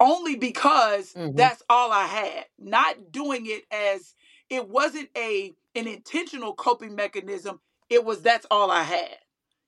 only 0.00 0.36
because 0.36 1.12
mm-hmm. 1.12 1.36
that's 1.36 1.62
all 1.68 1.92
I 1.92 2.06
had. 2.06 2.46
Not 2.58 3.12
doing 3.12 3.46
it 3.46 3.64
as 3.70 4.14
it 4.48 4.68
wasn't 4.68 5.10
a 5.16 5.52
an 5.74 5.86
intentional 5.86 6.54
coping 6.54 6.94
mechanism. 6.96 7.60
It 7.88 8.04
was 8.04 8.22
that's 8.22 8.46
all 8.50 8.70
I 8.70 8.82
had. 8.82 9.16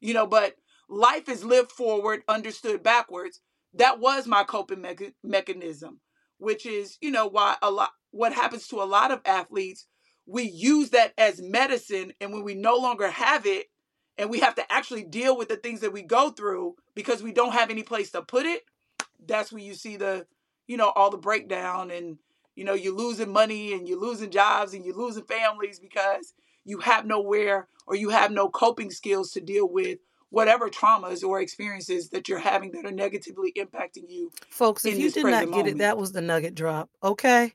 You 0.01 0.15
know, 0.15 0.27
but 0.27 0.57
life 0.89 1.29
is 1.29 1.45
lived 1.45 1.71
forward, 1.71 2.23
understood 2.29 2.83
backwards. 2.83 3.41
That 3.75 4.01
was 4.01 4.27
my 4.27 4.45
coping 4.45 4.83
me- 4.83 5.15
mechanism, 5.23 6.01
which 6.39 6.67
is, 6.67 6.99
you 7.01 7.11
know, 7.11 7.27
why 7.27 7.57
a 7.63 7.71
lot 7.71 7.91
what 8.11 8.33
happens 8.33 8.69
to 8.69 8.83
a 8.83 8.85
lot 8.85 9.11
of 9.11 9.21
athletes, 9.25 9.87
we 10.27 10.45
use 10.45 10.91
that 10.91 11.13
as 11.19 11.41
medicine 11.41 12.13
and 12.21 12.33
when 12.33 12.45
we 12.45 12.55
no 12.55 12.77
longer 12.77 13.11
have 13.11 13.47
it 13.47 13.67
and 14.19 14.31
we 14.31 14.41
have 14.41 14.55
to 14.55 14.73
actually 14.73 15.03
deal 15.03 15.37
with 15.37 15.49
the 15.49 15.57
things 15.57 15.81
that 15.81 15.93
we 15.93 16.03
go 16.03 16.31
through 16.31 16.75
because 16.95 17.23
we 17.23 17.33
don't 17.33 17.55
have 17.55 17.71
any 17.71 17.83
place 17.83 18.11
to 18.11 18.23
put 18.23 18.45
it, 18.47 18.63
that's 19.27 19.53
when 19.53 19.65
you 19.65 19.75
see 19.75 19.97
the 19.97 20.27
you 20.67 20.77
know 20.77 20.91
all 20.91 21.11
the 21.11 21.19
breakdown 21.19 21.91
and 21.91 22.19
you 22.55 22.65
know 22.65 22.75
you're 22.75 22.95
losing 22.95 23.33
money 23.33 23.73
and 23.73 23.89
you're 23.89 24.01
losing 24.01 24.31
jobs 24.31 24.75
and 24.75 24.85
you're 24.85 24.97
losing 24.97 25.25
families 25.25 25.79
because 25.79 26.35
you 26.65 26.79
have 26.79 27.07
nowhere 27.07 27.69
or 27.87 27.97
you 27.97 28.11
have 28.11 28.31
no 28.31 28.49
coping 28.49 28.91
skills 28.91 29.33
to 29.33 29.41
deal 29.41 29.69
with 29.69 29.99
whatever 30.31 30.71
traumas 30.71 31.23
or 31.23 31.41
experiences 31.41 32.09
that 32.09 32.29
you're 32.29 32.39
having 32.39 32.71
that 32.73 32.87
are 32.87 32.91
negatively 32.91 33.53
impacting 33.59 34.09
you. 34.09 34.33
Folks, 34.49 34.85
if 34.87 34.99
you 34.99 35.11
did 35.11 35.25
not 35.25 35.41
get 35.41 35.51
moment. 35.51 35.69
it, 35.69 35.79
that 35.79 35.99
was 35.99 36.13
the 36.13 36.23
nugget 36.23 36.55
drop. 36.55 36.89
Okay. 37.05 37.53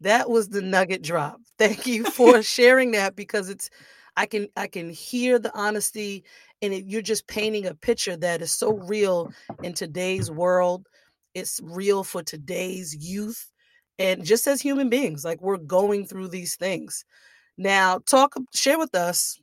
That 0.00 0.30
was 0.30 0.48
the 0.48 0.60
mm-hmm. 0.60 0.70
nugget 0.70 1.02
drop. 1.02 1.40
Thank 1.58 1.86
you 1.86 2.04
for 2.04 2.42
sharing 2.42 2.92
that 2.92 3.16
because 3.16 3.50
it's 3.50 3.68
I 4.16 4.26
can 4.26 4.48
I 4.56 4.68
can 4.68 4.90
hear 4.90 5.38
the 5.38 5.56
honesty 5.58 6.24
and 6.62 6.72
it, 6.72 6.84
you're 6.86 7.02
just 7.02 7.26
painting 7.26 7.66
a 7.66 7.74
picture 7.74 8.16
that 8.16 8.42
is 8.42 8.52
so 8.52 8.74
real 8.74 9.32
in 9.62 9.72
today's 9.72 10.30
world 10.30 10.88
it's 11.34 11.60
real 11.62 12.04
for 12.04 12.22
today's 12.22 12.94
youth 12.96 13.50
and 13.98 14.24
just 14.24 14.46
as 14.46 14.60
human 14.60 14.88
beings 14.88 15.24
like 15.24 15.40
we're 15.40 15.56
going 15.56 16.06
through 16.06 16.28
these 16.28 16.56
things. 16.56 17.04
Now 17.58 17.98
talk 17.98 18.34
share 18.54 18.78
with 18.78 18.94
us 18.94 19.38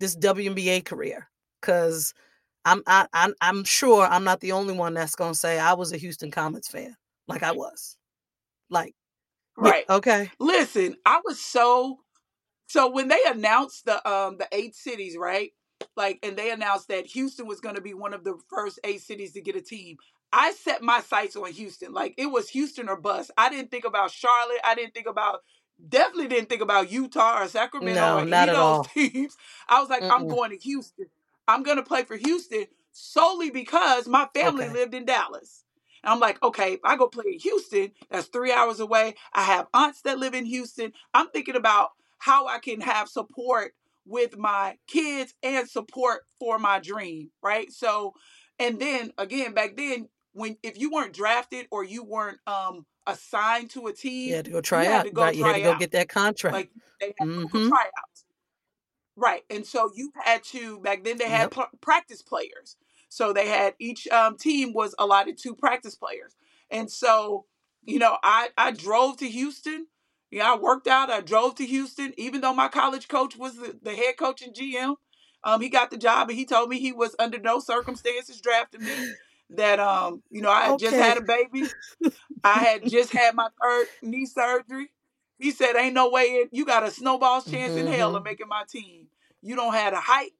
this 0.00 0.16
WNBA 0.16 0.84
career 0.84 1.28
cuz 1.62 2.14
I'm 2.64 2.82
I, 2.86 3.06
I'm 3.12 3.34
I'm 3.40 3.64
sure 3.64 4.04
I'm 4.06 4.24
not 4.24 4.40
the 4.40 4.52
only 4.52 4.74
one 4.74 4.94
that's 4.94 5.14
going 5.14 5.32
to 5.32 5.38
say 5.38 5.58
I 5.58 5.74
was 5.74 5.92
a 5.92 5.96
Houston 5.96 6.30
Comets 6.30 6.68
fan 6.68 6.96
like 7.28 7.42
I 7.42 7.52
was 7.52 7.96
like 8.68 8.94
right. 9.56 9.84
okay. 9.88 10.30
Listen 10.38 10.96
I 11.06 11.20
was 11.24 11.40
so 11.40 12.00
so 12.66 12.90
when 12.90 13.08
they 13.08 13.20
announced 13.26 13.86
the 13.86 14.06
um 14.08 14.38
the 14.38 14.48
eight 14.52 14.74
cities 14.74 15.16
right 15.16 15.52
like 15.96 16.18
and 16.22 16.36
they 16.36 16.50
announced 16.50 16.88
that 16.88 17.06
Houston 17.06 17.46
was 17.46 17.60
going 17.60 17.74
to 17.76 17.80
be 17.80 17.94
one 17.94 18.14
of 18.14 18.24
the 18.24 18.38
first 18.48 18.78
eight 18.84 19.00
cities 19.00 19.32
to 19.32 19.40
get 19.40 19.56
a 19.56 19.62
team 19.62 19.96
I 20.32 20.52
set 20.52 20.82
my 20.82 21.00
sights 21.00 21.36
on 21.36 21.50
Houston. 21.52 21.92
Like 21.92 22.14
it 22.16 22.26
was 22.26 22.50
Houston 22.50 22.88
or 22.88 22.96
bust. 22.96 23.30
I 23.36 23.50
didn't 23.50 23.70
think 23.70 23.84
about 23.84 24.10
Charlotte. 24.10 24.60
I 24.64 24.74
didn't 24.74 24.94
think 24.94 25.06
about 25.06 25.40
definitely 25.88 26.28
didn't 26.28 26.48
think 26.48 26.62
about 26.62 26.90
Utah 26.90 27.42
or 27.42 27.48
Sacramento 27.48 28.00
no, 28.00 28.18
or 28.18 28.20
any 28.20 28.32
of 28.32 28.46
those 28.46 28.56
all. 28.56 28.84
teams. 28.94 29.36
I 29.68 29.80
was 29.80 29.88
like, 29.88 30.02
Mm-mm. 30.02 30.10
I'm 30.10 30.28
going 30.28 30.50
to 30.50 30.58
Houston. 30.58 31.06
I'm 31.48 31.62
gonna 31.62 31.82
play 31.82 32.04
for 32.04 32.16
Houston 32.16 32.66
solely 32.92 33.50
because 33.50 34.06
my 34.06 34.28
family 34.34 34.64
okay. 34.66 34.72
lived 34.72 34.94
in 34.94 35.04
Dallas. 35.04 35.64
And 36.02 36.12
I'm 36.12 36.20
like, 36.20 36.42
okay, 36.42 36.74
if 36.74 36.80
I 36.84 36.96
go 36.96 37.08
play 37.08 37.24
in 37.32 37.38
Houston, 37.40 37.92
that's 38.10 38.28
three 38.28 38.52
hours 38.52 38.80
away. 38.80 39.14
I 39.32 39.42
have 39.42 39.66
aunts 39.74 40.02
that 40.02 40.18
live 40.18 40.34
in 40.34 40.46
Houston. 40.46 40.92
I'm 41.12 41.28
thinking 41.28 41.56
about 41.56 41.90
how 42.18 42.46
I 42.46 42.58
can 42.58 42.80
have 42.80 43.08
support 43.08 43.72
with 44.06 44.36
my 44.36 44.76
kids 44.86 45.34
and 45.42 45.68
support 45.68 46.22
for 46.38 46.58
my 46.58 46.78
dream, 46.78 47.30
right? 47.42 47.70
So, 47.70 48.14
and 48.58 48.78
then 48.78 49.12
again, 49.18 49.52
back 49.52 49.76
then, 49.76 50.08
when 50.32 50.56
if 50.62 50.78
you 50.78 50.90
weren't 50.90 51.12
drafted 51.12 51.66
or 51.70 51.84
you 51.84 52.04
weren't 52.04 52.38
um 52.46 52.86
assigned 53.06 53.70
to 53.70 53.86
a 53.86 53.92
team, 53.92 54.28
you 54.28 54.36
had 54.36 54.44
to 54.44 54.50
go 54.50 54.60
try 54.60 54.86
out. 54.86 55.12
Go 55.12 55.22
right, 55.22 55.34
you 55.34 55.44
had 55.44 55.54
to 55.54 55.62
go 55.62 55.76
get 55.76 55.92
that 55.92 56.08
contract. 56.08 56.54
Like 56.54 56.70
they 57.00 57.14
had 57.18 57.28
mm-hmm. 57.28 57.68
tryouts. 57.68 58.24
Right, 59.16 59.42
and 59.50 59.66
so 59.66 59.90
you 59.94 60.12
had 60.24 60.44
to 60.44 60.80
back 60.80 61.04
then 61.04 61.18
they 61.18 61.28
had 61.28 61.42
yep. 61.42 61.50
pl- 61.50 61.78
practice 61.80 62.22
players. 62.22 62.76
So 63.08 63.32
they 63.32 63.48
had 63.48 63.74
each 63.80 64.06
um, 64.08 64.36
team 64.36 64.72
was 64.72 64.94
allotted 64.98 65.36
two 65.36 65.54
practice 65.54 65.96
players, 65.96 66.36
and 66.70 66.90
so 66.90 67.46
you 67.84 67.98
know 67.98 68.18
I 68.22 68.50
I 68.56 68.70
drove 68.70 69.16
to 69.18 69.28
Houston. 69.28 69.86
Yeah, 70.30 70.52
I 70.52 70.56
worked 70.56 70.86
out. 70.86 71.10
I 71.10 71.22
drove 71.22 71.56
to 71.56 71.66
Houston, 71.66 72.14
even 72.16 72.40
though 72.40 72.54
my 72.54 72.68
college 72.68 73.08
coach 73.08 73.36
was 73.36 73.56
the, 73.56 73.76
the 73.82 73.96
head 73.96 74.16
coach 74.16 74.42
and 74.42 74.54
GM. 74.54 74.94
Um, 75.42 75.60
he 75.60 75.68
got 75.68 75.90
the 75.90 75.96
job, 75.96 76.28
and 76.28 76.38
he 76.38 76.44
told 76.44 76.68
me 76.68 76.78
he 76.78 76.92
was 76.92 77.16
under 77.18 77.38
no 77.40 77.58
circumstances 77.58 78.40
drafting 78.40 78.84
me 78.84 79.12
that 79.56 79.80
um, 79.80 80.22
you 80.30 80.42
know, 80.42 80.50
I 80.50 80.62
had 80.62 80.70
okay. 80.72 80.84
just 80.86 80.96
had 80.96 81.18
a 81.18 81.22
baby. 81.22 81.64
I 82.44 82.52
had 82.52 82.88
just 82.88 83.12
had 83.12 83.34
my 83.34 83.48
third 83.60 83.86
knee 84.02 84.26
surgery. 84.26 84.90
He 85.38 85.50
said, 85.50 85.76
"Ain't 85.76 85.94
no 85.94 86.10
way 86.10 86.46
you 86.52 86.64
got 86.64 86.84
a 86.84 86.90
snowball's 86.90 87.50
chance 87.50 87.72
mm-hmm. 87.72 87.86
in 87.86 87.92
hell 87.92 88.10
of 88.10 88.22
mm-hmm. 88.22 88.30
making 88.30 88.48
my 88.48 88.64
team. 88.68 89.06
You 89.42 89.56
don't 89.56 89.74
have 89.74 89.92
a 89.92 90.00
height." 90.00 90.30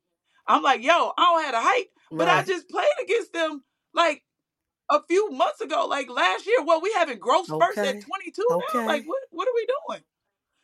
I'm 0.47 0.62
like, 0.62 0.83
"Yo, 0.83 0.93
I 0.93 1.12
don't 1.19 1.45
have 1.45 1.55
a 1.55 1.61
height, 1.61 1.87
but 2.11 2.29
right. 2.29 2.38
I 2.38 2.43
just 2.43 2.69
played 2.69 2.88
against 3.02 3.33
them 3.33 3.62
like 3.95 4.23
a 4.88 5.00
few 5.09 5.31
months 5.31 5.61
ago, 5.61 5.87
like 5.87 6.09
last 6.11 6.47
year. 6.47 6.62
Well, 6.64 6.81
we 6.81 6.93
having 6.97 7.19
growth 7.19 7.47
spurts 7.47 7.79
okay. 7.79 7.99
at 7.99 8.02
22 8.02 8.47
okay. 8.50 8.64
now. 8.75 8.87
Like, 8.87 9.05
what 9.07 9.21
what 9.31 9.49
are 9.49 9.55
we 9.55 9.67
doing?" 9.88 10.02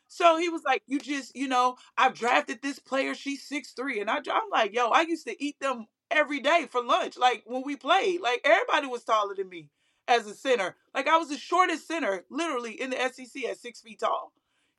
So 0.07 0.37
he 0.37 0.49
was 0.49 0.63
like, 0.63 0.83
"You 0.87 0.99
just, 0.99 1.35
you 1.35 1.49
know, 1.49 1.75
I've 1.97 2.13
drafted 2.13 2.61
this 2.61 2.79
player. 2.79 3.13
She's 3.13 3.43
six 3.43 3.73
three, 3.73 3.99
and 3.99 4.09
I, 4.09 4.17
I'm 4.17 4.49
like, 4.51 4.73
yo, 4.73 4.87
I 4.87 5.01
used 5.01 5.27
to 5.27 5.43
eat 5.43 5.59
them 5.59 5.87
every 6.11 6.39
day 6.39 6.67
for 6.69 6.83
lunch. 6.83 7.17
Like 7.17 7.43
when 7.45 7.63
we 7.65 7.75
played, 7.75 8.21
like 8.21 8.41
everybody 8.43 8.87
was 8.87 9.03
taller 9.03 9.35
than 9.35 9.49
me 9.49 9.69
as 10.07 10.25
a 10.27 10.33
center. 10.33 10.75
Like 10.93 11.07
I 11.07 11.17
was 11.17 11.29
the 11.29 11.37
shortest 11.37 11.87
center, 11.87 12.25
literally 12.29 12.79
in 12.79 12.91
the 12.91 12.97
SEC 13.11 13.43
at 13.45 13.57
six 13.57 13.81
feet 13.81 13.99
tall. 13.99 14.31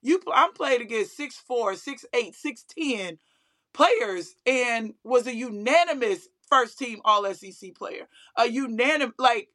You, 0.03 0.21
I'm 0.33 0.53
played 0.53 0.81
against 0.81 1.17
six 1.17 1.37
four, 1.37 1.75
six 1.75 2.05
eight, 2.15 2.35
six 2.35 2.65
ten 2.65 3.19
players, 3.73 4.35
and 4.47 4.95
was 5.05 5.27
a 5.27 5.35
unanimous 5.35 6.29
first 6.49 6.79
team 6.79 7.01
All 7.05 7.33
SEC 7.35 7.75
player. 7.75 8.09
A 8.37 8.47
unanimous, 8.47 9.15
like, 9.19 9.49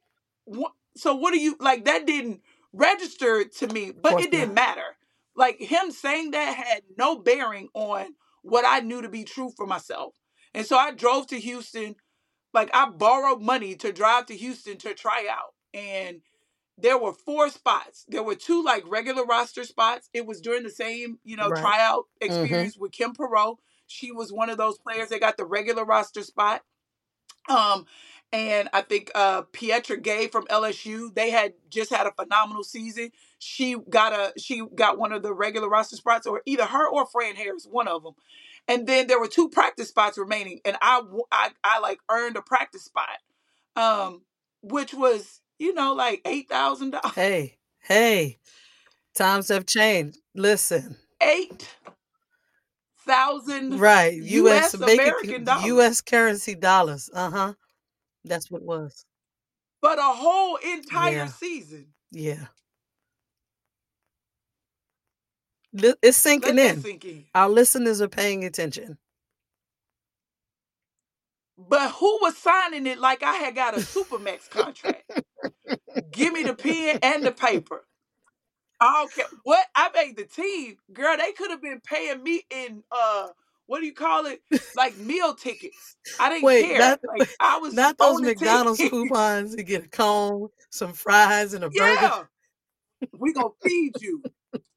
so 0.96 1.14
what 1.14 1.32
do 1.32 1.40
you 1.40 1.56
like? 1.60 1.86
That 1.86 2.06
didn't 2.06 2.42
register 2.72 3.44
to 3.44 3.68
me, 3.68 3.92
but 3.92 4.20
it 4.20 4.30
didn't 4.30 4.54
matter. 4.54 4.96
Like 5.34 5.58
him 5.58 5.90
saying 5.90 6.32
that 6.32 6.54
had 6.54 6.82
no 6.96 7.16
bearing 7.16 7.68
on 7.74 8.14
what 8.42 8.64
I 8.66 8.80
knew 8.80 9.02
to 9.02 9.08
be 9.08 9.24
true 9.24 9.50
for 9.56 9.66
myself. 9.66 10.14
And 10.54 10.66
so 10.66 10.76
I 10.76 10.92
drove 10.92 11.26
to 11.28 11.40
Houston. 11.40 11.96
Like 12.52 12.70
I 12.72 12.88
borrowed 12.88 13.42
money 13.42 13.74
to 13.76 13.92
drive 13.92 14.26
to 14.26 14.36
Houston 14.36 14.78
to 14.78 14.94
try 14.94 15.26
out. 15.30 15.54
And 15.72 16.20
there 16.78 16.98
were 16.98 17.12
four 17.12 17.50
spots. 17.50 18.04
There 18.08 18.22
were 18.22 18.34
two 18.34 18.62
like 18.62 18.84
regular 18.86 19.24
roster 19.24 19.64
spots. 19.64 20.08
It 20.12 20.26
was 20.26 20.40
during 20.40 20.62
the 20.62 20.70
same, 20.70 21.18
you 21.24 21.36
know, 21.36 21.48
right. 21.48 21.60
tryout 21.60 22.04
mm-hmm. 22.22 22.40
experience 22.40 22.74
mm-hmm. 22.74 22.82
with 22.82 22.92
Kim 22.92 23.12
Perrot. 23.14 23.56
She 23.86 24.12
was 24.12 24.32
one 24.32 24.50
of 24.50 24.56
those 24.56 24.78
players 24.78 25.08
that 25.10 25.20
got 25.20 25.36
the 25.36 25.44
regular 25.44 25.84
roster 25.84 26.22
spot. 26.22 26.62
Um, 27.48 27.86
and 28.32 28.68
I 28.72 28.80
think 28.80 29.12
uh 29.14 29.42
Pietra 29.52 30.02
Gay 30.02 30.26
from 30.26 30.46
LSU, 30.46 31.14
they 31.14 31.30
had 31.30 31.52
just 31.70 31.92
had 31.92 32.06
a 32.06 32.12
phenomenal 32.12 32.64
season. 32.64 33.10
She 33.38 33.76
got 33.88 34.12
a 34.12 34.32
she 34.40 34.62
got 34.74 34.98
one 34.98 35.12
of 35.12 35.22
the 35.22 35.32
regular 35.32 35.68
roster 35.68 35.96
spots, 35.96 36.26
or 36.26 36.42
either 36.46 36.64
her 36.64 36.88
or 36.88 37.06
Fran 37.06 37.36
Harris, 37.36 37.66
one 37.70 37.86
of 37.86 38.02
them. 38.02 38.14
And 38.68 38.86
then 38.86 39.06
there 39.08 39.20
were 39.20 39.28
two 39.28 39.48
practice 39.50 39.88
spots 39.88 40.16
remaining, 40.18 40.60
and 40.64 40.76
I, 40.80 41.02
I, 41.30 41.50
I 41.62 41.80
like 41.80 41.98
earned 42.10 42.36
a 42.36 42.42
practice 42.42 42.84
spot, 42.84 43.18
um, 43.76 44.22
which 44.62 44.94
was 44.94 45.40
you 45.58 45.74
know 45.74 45.92
like 45.94 46.22
eight 46.24 46.48
thousand 46.48 46.90
dollars. 46.92 47.14
Hey, 47.14 47.58
hey, 47.80 48.38
Times 49.14 49.48
have 49.48 49.66
changed. 49.66 50.18
Listen. 50.34 50.96
Eight 51.22 51.68
thousand 53.06 53.78
right 53.78 54.14
U.S. 54.14 54.72
U.S. 54.72 54.74
American 54.74 55.44
dollars. 55.44 55.66
U.S. 55.66 56.00
currency 56.00 56.54
dollars. 56.54 57.10
Uh 57.14 57.30
huh. 57.30 57.52
That's 58.24 58.50
what 58.50 58.62
it 58.62 58.66
was. 58.66 59.04
But 59.82 59.98
a 59.98 60.02
whole 60.02 60.56
entire 60.56 61.12
Yeah. 61.12 61.26
season. 61.26 61.88
Yeah. 62.10 62.46
It's 65.74 66.16
sinking 66.16 66.58
in. 66.58 67.24
Our 67.34 67.48
listeners 67.48 68.00
are 68.00 68.08
paying 68.08 68.44
attention. 68.44 68.96
But 71.56 71.90
who 71.92 72.18
was 72.20 72.36
signing 72.36 72.86
it 72.86 72.98
like 72.98 73.22
I 73.22 73.34
had 73.34 73.54
got 73.54 73.74
a 73.74 73.78
Supermax 73.80 74.50
contract? 74.50 75.10
Give 76.10 76.32
me 76.32 76.42
the 76.42 76.54
pen 76.54 76.98
and 77.02 77.24
the 77.24 77.32
paper. 77.32 77.84
I 78.80 78.92
don't 78.94 79.12
care 79.14 79.26
what 79.44 79.64
I 79.74 79.88
made 79.94 80.16
the 80.16 80.24
team, 80.24 80.76
girl. 80.92 81.16
They 81.16 81.32
could 81.32 81.50
have 81.50 81.62
been 81.62 81.80
paying 81.86 82.22
me 82.22 82.42
in 82.50 82.82
uh, 82.90 83.28
what 83.66 83.80
do 83.80 83.86
you 83.86 83.94
call 83.94 84.26
it? 84.26 84.42
Like 84.76 84.96
meal 84.98 85.34
tickets. 85.34 85.96
I 86.18 86.28
didn't 86.28 86.44
Wait, 86.44 86.64
care. 86.66 86.78
not- 86.78 87.00
like 87.06 87.30
I 87.40 87.58
was 87.62 87.72
Not 87.72 87.98
those 87.98 88.20
McDonald's 88.20 88.80
coupons. 88.80 89.54
to 89.54 89.62
get 89.62 89.84
a 89.84 89.88
cone, 89.88 90.48
some 90.70 90.92
fries, 90.92 91.54
and 91.54 91.64
a 91.64 91.70
burger. 91.70 91.94
Yeah, 92.02 92.24
we 93.18 93.32
gonna 93.32 93.48
feed 93.62 93.92
you. 94.00 94.22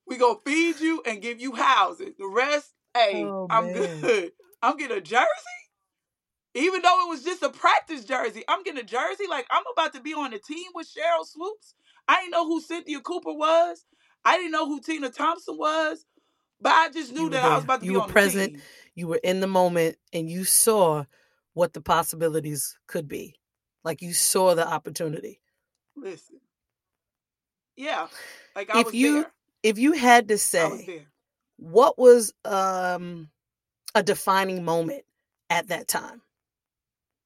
We 0.07 0.17
gonna 0.17 0.39
feed 0.45 0.79
you 0.79 1.01
and 1.05 1.21
give 1.21 1.41
you 1.41 1.53
housing. 1.53 2.13
The 2.17 2.27
rest, 2.27 2.73
hey, 2.93 3.23
Oh, 3.25 3.47
I'm 3.49 3.67
man. 3.67 4.01
good. 4.01 4.31
I'm 4.61 4.77
getting 4.77 4.97
a 4.97 5.01
jersey. 5.01 5.25
Even 6.55 6.81
though 6.81 7.05
it 7.05 7.09
was 7.09 7.23
just 7.23 7.43
a 7.43 7.49
practice 7.49 8.05
jersey, 8.05 8.43
I'm 8.47 8.63
getting 8.63 8.81
a 8.81 8.85
jersey. 8.85 9.25
Like 9.29 9.47
I'm 9.51 9.63
about 9.73 9.93
to 9.93 10.01
be 10.01 10.13
on 10.13 10.31
the 10.31 10.39
team 10.39 10.67
with 10.75 10.87
Sheryl 10.87 11.25
Swoopes. 11.25 11.75
I 12.07 12.17
didn't 12.21 12.31
know 12.31 12.47
who 12.47 12.61
Cynthia 12.61 12.99
Cooper 13.01 13.33
was. 13.33 13.85
I 14.25 14.37
didn't 14.37 14.51
know 14.51 14.67
who 14.67 14.81
Tina 14.81 15.09
Thompson 15.09 15.57
was. 15.57 16.05
But 16.61 16.71
I 16.73 16.89
just 16.89 17.13
knew 17.13 17.29
that 17.29 17.43
I 17.43 17.55
was 17.55 17.63
about 17.65 17.81
to 17.81 17.85
You 17.85 17.91
be 17.93 17.95
were 17.97 18.01
on 18.01 18.09
present. 18.09 18.53
the 18.53 18.59
team. 18.59 18.61
You 18.95 19.07
were 19.07 19.19
in 19.23 19.41
the 19.41 19.47
moment, 19.47 19.97
and 20.13 20.29
you 20.29 20.43
saw 20.43 21.05
what 21.53 21.73
the 21.73 21.81
possibilities 21.81 22.77
could 22.87 23.07
be. 23.07 23.35
Like 23.83 24.01
you 24.01 24.13
saw 24.13 24.55
the 24.55 24.67
opportunity. 24.67 25.39
Listen. 25.95 26.37
Yeah. 27.75 28.07
Like 28.55 28.69
I 28.71 28.79
If 28.79 28.87
was 28.87 28.95
you 28.95 29.13
there. 29.13 29.31
If 29.63 29.77
you 29.79 29.93
had 29.93 30.29
to 30.29 30.37
say 30.37 31.05
what 31.57 31.97
was 31.97 32.33
um 32.45 33.29
a 33.95 34.03
defining 34.03 34.63
moment 34.63 35.03
at 35.49 35.69
that 35.69 35.87
time 35.87 36.21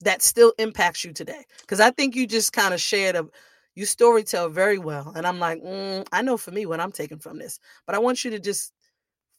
that 0.01 0.21
still 0.21 0.53
impacts 0.57 1.03
you 1.03 1.13
today? 1.13 1.45
Because 1.61 1.79
i 1.79 1.91
think 1.91 2.15
you 2.15 2.27
just 2.27 2.53
kind 2.53 2.73
of 2.73 2.81
shared 2.81 3.15
a 3.15 3.27
you 3.75 3.85
story 3.85 4.23
tell 4.23 4.49
very 4.49 4.77
well 4.77 5.13
and 5.15 5.25
i'm 5.25 5.39
like 5.39 5.61
mm, 5.63 6.05
i 6.11 6.21
know 6.21 6.37
for 6.37 6.51
me 6.51 6.65
what 6.65 6.79
i'm 6.79 6.91
taking 6.91 7.19
from 7.19 7.37
this 7.39 7.59
but 7.85 7.95
i 7.95 7.99
want 7.99 8.23
you 8.23 8.31
to 8.31 8.39
just 8.39 8.73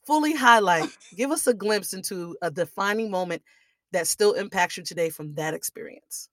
fully 0.07 0.35
highlight 0.35 0.89
give 1.17 1.31
us 1.31 1.47
a 1.47 1.55
glimpse 1.55 1.93
into 1.93 2.37
a 2.43 2.51
defining 2.51 3.11
moment 3.11 3.43
that 3.93 4.07
still 4.07 4.33
impacts 4.33 4.77
you 4.77 4.83
today 4.83 5.11
from 5.11 5.35
that 5.35 5.55
experience 5.55 6.29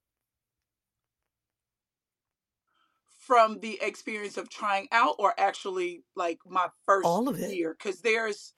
from 3.30 3.60
the 3.60 3.78
experience 3.80 4.38
of 4.38 4.50
trying 4.50 4.88
out 4.92 5.14
or 5.20 5.36
actually 5.40 6.02
like 6.16 6.40
my 6.50 6.68
first 6.88 7.06
All 7.06 7.30
of 7.30 7.40
it. 7.40 7.56
year 7.56 7.78
because 7.78 8.02
there's 8.02 8.56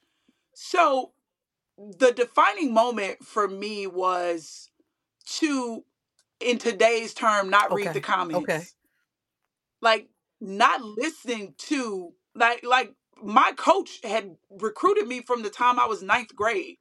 so 0.55 1.11
the 1.77 2.13
defining 2.13 2.73
moment 2.73 3.21
for 3.21 3.49
me 3.49 3.85
was 3.85 4.69
to 5.39 5.83
in 6.39 6.57
today's 6.57 7.13
term 7.13 7.49
not 7.49 7.73
read 7.73 7.93
the 7.93 7.99
comments 7.99 8.49
okay. 8.49 8.63
like 9.81 10.07
not 10.39 10.81
listening 10.81 11.53
to 11.57 12.13
like 12.33 12.63
like 12.63 12.93
my 13.21 13.51
coach 13.57 13.99
had 14.05 14.37
recruited 14.49 15.05
me 15.05 15.21
from 15.21 15.43
the 15.43 15.49
time 15.49 15.79
i 15.79 15.85
was 15.85 16.01
ninth 16.01 16.33
grade 16.33 16.77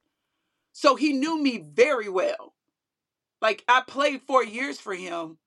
so 0.71 0.95
he 0.95 1.11
knew 1.11 1.37
me 1.37 1.61
very 1.73 2.07
well 2.07 2.53
like 3.41 3.65
i 3.67 3.81
played 3.85 4.21
four 4.21 4.43
years 4.45 4.79
for 4.79 4.93
him 4.93 5.37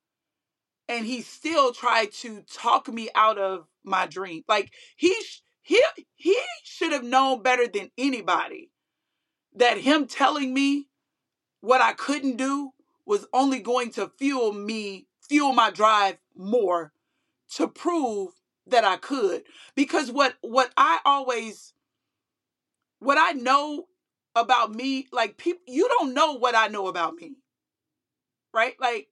and 0.88 1.06
he 1.06 1.22
still 1.22 1.72
tried 1.72 2.12
to 2.12 2.42
talk 2.42 2.88
me 2.88 3.08
out 3.14 3.38
of 3.38 3.66
my 3.84 4.06
dream. 4.06 4.42
Like 4.48 4.72
he 4.96 5.14
he 5.62 5.82
he 6.14 6.38
should 6.62 6.92
have 6.92 7.04
known 7.04 7.42
better 7.42 7.66
than 7.66 7.90
anybody 7.96 8.70
that 9.54 9.78
him 9.78 10.06
telling 10.06 10.52
me 10.52 10.88
what 11.60 11.80
I 11.80 11.92
couldn't 11.92 12.36
do 12.36 12.72
was 13.06 13.26
only 13.32 13.60
going 13.60 13.90
to 13.92 14.10
fuel 14.18 14.52
me, 14.52 15.06
fuel 15.26 15.52
my 15.52 15.70
drive 15.70 16.18
more 16.36 16.92
to 17.56 17.68
prove 17.68 18.32
that 18.66 18.84
I 18.84 18.96
could. 18.96 19.44
Because 19.74 20.10
what 20.10 20.34
what 20.42 20.72
I 20.76 21.00
always 21.04 21.72
what 22.98 23.18
I 23.18 23.32
know 23.32 23.86
about 24.34 24.74
me, 24.74 25.06
like 25.12 25.36
people 25.36 25.62
you 25.66 25.88
don't 25.88 26.14
know 26.14 26.34
what 26.34 26.54
I 26.54 26.68
know 26.68 26.88
about 26.88 27.14
me. 27.14 27.36
Right? 28.52 28.74
Like 28.80 29.08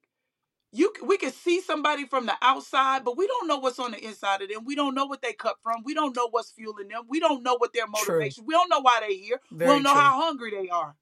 you 0.73 0.93
c- 0.97 1.05
we 1.07 1.17
can 1.17 1.33
see 1.33 1.61
somebody 1.61 2.07
from 2.07 2.27
the 2.27 2.35
outside, 2.43 3.05
but 3.05 3.17
we 3.17 3.27
don't 3.27 3.47
know 3.47 3.59
what's 3.59 3.79
on 3.79 3.93
the 3.93 4.05
inside 4.05 4.43
of 4.43 4.49
them. 4.49 4.65
We 4.65 4.75
don't 4.75 4.95
know 4.95 5.05
what 5.07 5.23
they 5.23 5.33
cut 5.33 5.57
from. 5.63 5.83
We 5.85 5.95
don't 5.95 6.15
know 6.17 6.29
what's 6.31 6.51
fueling 6.51 6.89
them. 6.89 7.03
We 7.09 7.21
don't 7.21 7.43
know 7.43 7.57
what 7.57 7.73
their 7.73 7.87
True. 7.95 8.19
motivation. 8.19 8.45
We 8.47 8.55
don't 8.55 8.69
know 8.69 8.81
why 8.81 8.99
they're 9.01 9.11
here. 9.11 9.41
Very 9.51 9.69
we 9.69 9.73
don't 9.75 9.83
know 9.83 9.93
true. 9.93 10.01
how 10.01 10.21
hungry 10.23 10.51
they 10.51 10.69
are. 10.69 10.95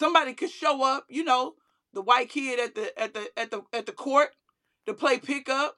Somebody 0.00 0.34
could 0.34 0.50
show 0.50 0.84
up, 0.84 1.06
you 1.10 1.24
know, 1.24 1.54
the 1.94 2.02
white 2.02 2.30
kid 2.30 2.60
at 2.60 2.74
the 2.76 3.00
at 3.00 3.14
the 3.14 3.28
at 3.38 3.50
the 3.52 3.62
at 3.72 3.86
the 3.86 3.92
court 3.92 4.30
to 4.86 4.94
play 4.94 5.18
pickup. 5.18 5.76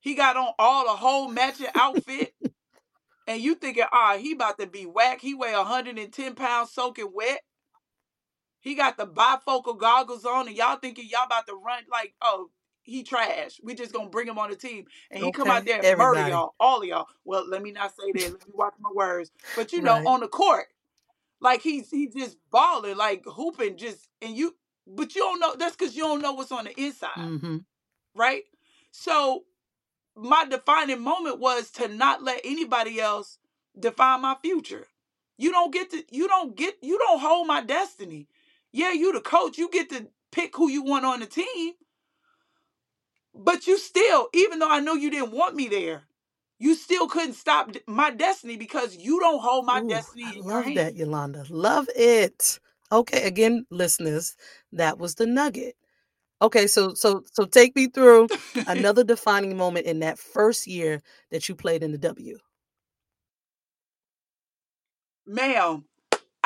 He 0.00 0.14
got 0.14 0.36
on 0.36 0.52
all 0.58 0.86
the 0.86 0.92
whole 0.96 1.28
matching 1.30 1.68
outfit. 1.76 2.34
and 3.28 3.42
you 3.42 3.56
thinking, 3.56 3.84
ah, 3.92 4.18
he 4.18 4.34
about 4.34 4.58
to 4.60 4.68
be 4.68 4.86
whack. 4.86 5.20
He 5.22 5.34
weigh 5.34 5.54
110 5.54 6.36
pounds 6.36 6.72
soaking 6.72 7.12
wet. 7.14 7.40
He 8.66 8.74
got 8.74 8.96
the 8.98 9.06
bifocal 9.06 9.78
goggles 9.78 10.24
on, 10.24 10.48
and 10.48 10.56
y'all 10.56 10.76
thinking 10.78 11.08
y'all 11.08 11.26
about 11.26 11.46
to 11.46 11.54
run 11.54 11.84
like, 11.90 12.14
oh, 12.20 12.50
he 12.82 13.04
trash. 13.04 13.60
We 13.62 13.74
just 13.76 13.92
gonna 13.92 14.10
bring 14.10 14.26
him 14.28 14.38
on 14.40 14.50
the 14.50 14.56
team, 14.56 14.86
and 15.12 15.22
he 15.22 15.30
come 15.30 15.48
out 15.48 15.64
there 15.66 15.80
and 15.82 15.98
murder 15.98 16.20
y'all, 16.30 16.54
all 16.60 16.82
of 16.82 16.88
y'all. 16.88 17.06
Well, 17.24 17.48
let 17.48 17.62
me 17.62 17.70
not 17.72 17.92
say 17.96 18.12
that. 18.12 18.22
Let 18.32 18.32
me 18.48 18.52
watch 18.54 18.74
my 18.80 18.90
words. 18.92 19.30
But 19.54 19.72
you 19.72 19.82
know, 19.82 19.94
Right. 19.98 20.06
on 20.06 20.20
the 20.20 20.28
court, 20.28 20.66
like 21.40 21.62
he's 21.62 21.90
he 21.90 22.08
just 22.08 22.38
balling, 22.50 22.96
like 22.96 23.24
hooping, 23.26 23.76
just 23.76 24.08
and 24.20 24.36
you. 24.36 24.56
But 24.86 25.14
you 25.14 25.22
don't 25.22 25.40
know. 25.40 25.54
That's 25.56 25.76
because 25.76 25.94
you 25.96 26.02
don't 26.02 26.22
know 26.22 26.32
what's 26.32 26.52
on 26.52 26.64
the 26.64 26.80
inside 26.80 27.10
hmm 27.40 27.58
right? 28.14 28.44
So 28.92 29.44
my 30.16 30.46
defining 30.46 31.00
moment 31.02 31.40
was 31.40 31.70
to 31.72 31.88
not 31.88 32.22
let 32.22 32.40
anybody 32.44 33.00
else 33.00 33.38
define 33.78 34.22
my 34.22 34.36
future. 34.42 34.86
You 35.38 35.52
don't 35.52 35.72
get 35.72 35.90
to 35.90 36.04
you 36.10 36.28
don't 36.28 36.56
get 36.56 36.76
you 36.82 36.98
don't 36.98 37.20
hold 37.20 37.46
my 37.46 37.62
destiny. 37.62 38.28
Yeah, 38.76 38.92
you 38.92 39.12
the 39.14 39.22
coach, 39.22 39.58
you 39.58 39.70
get 39.70 39.90
to 39.90 40.08
pick 40.32 40.56
who 40.56 40.70
you 40.70 40.84
want 40.84 41.06
on 41.06 41.20
the 41.20 41.26
team. 41.26 41.74
But 43.34 43.66
you 43.66 43.78
still, 43.78 44.28
even 44.34 44.58
though 44.60 44.70
I 44.70 44.80
know 44.80 44.94
you 44.94 45.10
didn't 45.10 45.32
want 45.32 45.56
me 45.56 45.68
there, 45.68 46.04
you 46.58 46.74
still 46.74 47.08
couldn't 47.08 47.34
stop 47.34 47.70
my 47.86 48.10
destiny 48.10 48.56
because 48.56 48.96
you 48.96 49.20
don't 49.20 49.42
hold 49.42 49.66
my 49.66 49.80
Ooh, 49.80 49.88
destiny 49.88 50.24
I 50.24 50.34
in 50.36 50.44
your 50.46 50.62
love 50.62 50.64
hand. 50.64 50.88
that, 50.88 50.96
Yolanda. 50.96 51.44
Love 51.50 51.88
it. 51.96 52.60
Okay, 52.92 53.22
again, 53.24 53.66
listeners, 53.70 54.36
that 54.72 54.98
was 54.98 55.16
the 55.16 55.26
nugget. 55.26 55.76
Okay, 56.42 56.66
so 56.68 56.94
so 56.94 57.22
so 57.32 57.44
take 57.46 57.76
me 57.76 57.88
through 57.88 58.30
another 58.66 59.04
defining 59.04 59.56
moment 59.56 59.86
in 59.86 60.00
that 60.00 60.18
first 60.18 60.66
year 60.66 61.02
that 61.30 61.48
you 61.48 61.54
played 61.56 61.82
in 61.82 61.92
the 61.92 61.98
W. 61.98 62.38
Ma'am, 65.26 65.84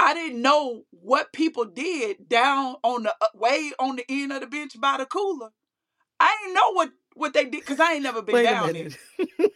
I 0.01 0.15
didn't 0.15 0.41
know 0.41 0.85
what 0.91 1.33
people 1.35 1.67
did 1.67 2.27
down 2.29 2.77
on 2.83 3.03
the 3.03 3.15
uh, 3.21 3.27
way 3.35 3.71
on 3.79 3.97
the 3.97 4.05
end 4.09 4.33
of 4.33 4.41
the 4.41 4.47
bench 4.47 4.81
by 4.81 4.97
the 4.97 5.05
cooler. 5.05 5.51
I 6.19 6.35
didn't 6.41 6.55
know 6.55 6.73
what 6.73 6.91
what 7.15 7.35
they 7.35 7.45
did 7.45 7.61
because 7.61 7.81
I 7.81 7.95
ain't 7.95 8.03
never 8.03 8.23
been 8.23 8.35
Wait 8.35 8.45
down 8.45 8.73
there. 8.73 8.89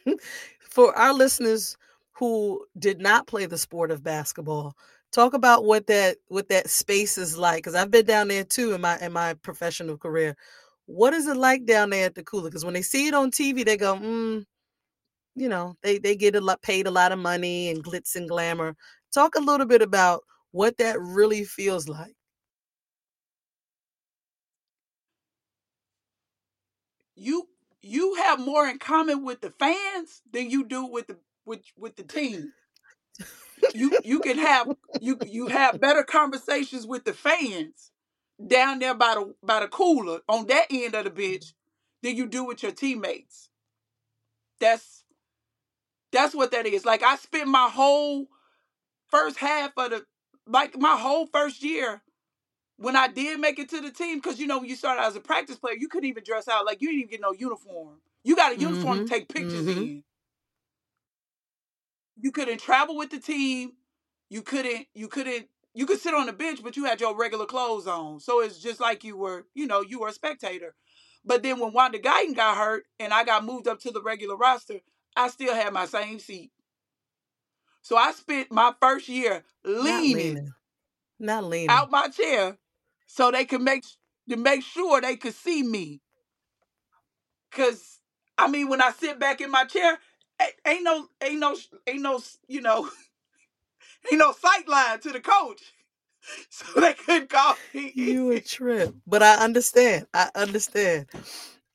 For 0.60 0.96
our 0.98 1.14
listeners 1.14 1.78
who 2.12 2.66
did 2.78 3.00
not 3.00 3.26
play 3.26 3.46
the 3.46 3.56
sport 3.56 3.90
of 3.90 4.02
basketball, 4.04 4.76
talk 5.12 5.32
about 5.32 5.64
what 5.64 5.86
that 5.86 6.18
what 6.28 6.50
that 6.50 6.68
space 6.68 7.16
is 7.16 7.38
like. 7.38 7.58
Because 7.58 7.74
I've 7.74 7.90
been 7.90 8.04
down 8.04 8.28
there 8.28 8.44
too 8.44 8.74
in 8.74 8.82
my 8.82 8.98
in 9.00 9.12
my 9.12 9.32
professional 9.34 9.96
career. 9.96 10.36
What 10.84 11.14
is 11.14 11.26
it 11.26 11.38
like 11.38 11.64
down 11.64 11.88
there 11.88 12.04
at 12.04 12.16
the 12.16 12.22
cooler? 12.22 12.50
Because 12.50 12.66
when 12.66 12.74
they 12.74 12.82
see 12.82 13.08
it 13.08 13.14
on 13.14 13.30
TV, 13.30 13.64
they 13.64 13.78
go, 13.78 13.94
mm, 13.96 14.44
you 15.36 15.48
know, 15.48 15.74
they 15.82 15.96
they 15.96 16.14
get 16.16 16.36
a 16.36 16.40
lot 16.42 16.60
paid 16.60 16.86
a 16.86 16.90
lot 16.90 17.12
of 17.12 17.18
money 17.18 17.70
and 17.70 17.82
glitz 17.82 18.14
and 18.14 18.28
glamour. 18.28 18.76
Talk 19.10 19.36
a 19.36 19.40
little 19.40 19.66
bit 19.66 19.80
about 19.80 20.22
what 20.54 20.78
that 20.78 21.00
really 21.02 21.44
feels 21.44 21.88
like. 21.88 22.16
You 27.16 27.48
you 27.82 28.16
have 28.16 28.40
more 28.40 28.68
in 28.68 28.78
common 28.78 29.24
with 29.24 29.40
the 29.42 29.50
fans 29.50 30.22
than 30.32 30.50
you 30.50 30.64
do 30.66 30.86
with 30.86 31.08
the 31.08 31.18
with 31.46 31.62
with 31.78 31.96
the 31.96 32.04
team. 32.04 32.52
You 33.74 33.94
you 34.04 34.20
can 34.20 34.38
have 34.38 34.68
you 35.00 35.18
you 35.26 35.48
have 35.48 35.80
better 35.80 36.04
conversations 36.04 36.86
with 36.86 37.04
the 37.04 37.14
fans 37.14 37.92
down 38.46 38.80
there 38.80 38.94
by 38.94 39.14
the 39.16 39.34
by 39.42 39.60
the 39.60 39.68
cooler 39.68 40.20
on 40.28 40.46
that 40.48 40.66
end 40.70 40.94
of 40.94 41.04
the 41.04 41.10
bench 41.10 41.54
than 42.02 42.16
you 42.16 42.26
do 42.26 42.44
with 42.44 42.62
your 42.62 42.72
teammates. 42.72 43.50
That's 44.60 45.04
That's 46.12 46.34
what 46.34 46.50
that 46.52 46.66
is. 46.66 46.84
Like 46.84 47.02
I 47.02 47.16
spent 47.16 47.48
my 47.48 47.68
whole 47.70 48.26
first 49.10 49.38
half 49.38 49.72
of 49.76 49.90
the 49.92 50.04
like 50.48 50.78
my 50.78 50.96
whole 50.96 51.26
first 51.26 51.62
year 51.62 52.02
when 52.78 52.96
I 52.96 53.08
did 53.08 53.40
make 53.40 53.58
it 53.58 53.70
to 53.70 53.80
the 53.80 53.90
team, 53.92 54.18
because 54.18 54.40
you 54.40 54.46
know 54.48 54.58
when 54.60 54.68
you 54.68 54.76
started 54.76 55.02
as 55.02 55.16
a 55.16 55.20
practice 55.20 55.56
player, 55.58 55.76
you 55.78 55.88
couldn't 55.88 56.08
even 56.10 56.24
dress 56.24 56.48
out 56.48 56.66
like 56.66 56.82
you 56.82 56.88
didn't 56.88 57.00
even 57.02 57.10
get 57.12 57.22
no 57.22 57.32
uniform. 57.32 58.00
You 58.24 58.36
got 58.36 58.52
a 58.52 58.58
uniform 58.58 58.98
Mm-hmm. 58.98 59.04
to 59.04 59.04
take 59.14 59.28
pictures 59.28 59.66
Mhm. 59.66 59.76
in. 59.78 60.04
You 62.20 62.32
couldn't 62.32 62.58
travel 62.60 62.96
with 62.96 63.10
the 63.10 63.20
team. 63.20 63.74
You 64.30 64.42
couldn't. 64.42 64.88
You 64.94 65.08
couldn't. 65.08 65.48
You 65.74 65.86
could 65.86 66.00
sit 66.00 66.14
on 66.14 66.26
the 66.26 66.32
bench, 66.34 66.62
but 66.62 66.76
you 66.76 66.84
had 66.86 67.00
your 67.00 67.16
regular 67.16 67.46
clothes 67.46 67.86
on. 67.88 68.20
So 68.20 68.40
it's 68.42 68.58
just 68.60 68.80
like 68.80 69.04
you 69.04 69.16
were, 69.16 69.46
you 69.54 69.66
know, 69.66 69.82
you 69.82 70.00
were 70.00 70.08
a 70.08 70.12
spectator. 70.14 70.74
But 71.24 71.42
then 71.42 71.60
when 71.60 71.72
Wanda 71.74 71.98
Guyton 72.00 72.36
got 72.36 72.56
hurt 72.58 72.84
and 73.00 73.12
I 73.14 73.24
got 73.24 73.44
moved 73.44 73.68
up 73.68 73.80
to 73.82 73.92
the 73.92 74.02
regular 74.02 74.36
roster, 74.36 74.80
I 75.16 75.28
still 75.30 75.54
had 75.54 75.72
my 75.74 75.86
same 75.86 76.20
seat. 76.20 76.52
So 77.84 77.98
I 77.98 78.12
spent 78.14 78.52
my 78.52 78.74
first 78.82 79.08
year 79.10 79.44
Not 79.66 79.84
leaning 79.84 80.14
leaning. 80.14 80.54
Not 81.20 81.44
leaning. 81.46 81.70
out 81.70 81.92
my 81.92 82.08
chair 82.08 82.58
so 83.08 83.32
they 83.32 83.46
could 83.46 83.62
make 83.62 83.84
to 84.30 84.38
make 84.38 84.64
sure 84.64 85.02
they 85.02 85.16
could 85.16 85.34
see 85.34 85.64
me. 85.64 86.02
Cause 87.52 88.00
I 88.38 88.48
mean, 88.48 88.68
when 88.70 88.82
I 88.82 88.92
sit 88.92 89.20
back 89.20 89.40
in 89.42 89.50
my 89.52 89.64
chair, 89.66 89.98
a- 90.40 90.68
ain't 90.70 90.84
no, 90.84 91.08
ain't 91.22 91.40
no, 91.40 91.56
ain't 91.88 92.02
no, 92.02 92.20
you 92.48 92.62
know, 92.62 92.90
ain't 94.12 94.20
no 94.20 94.32
sight 94.32 94.68
line 94.68 95.00
to 95.00 95.12
the 95.12 95.20
coach, 95.20 95.62
so 96.50 96.80
they 96.80 96.94
couldn't 96.94 97.30
call 97.30 97.56
me. 97.74 97.92
You 97.96 98.32
a 98.32 98.40
trip. 98.40 98.94
But 99.06 99.22
I 99.22 99.36
understand. 99.36 100.06
I 100.14 100.30
understand. 100.36 101.06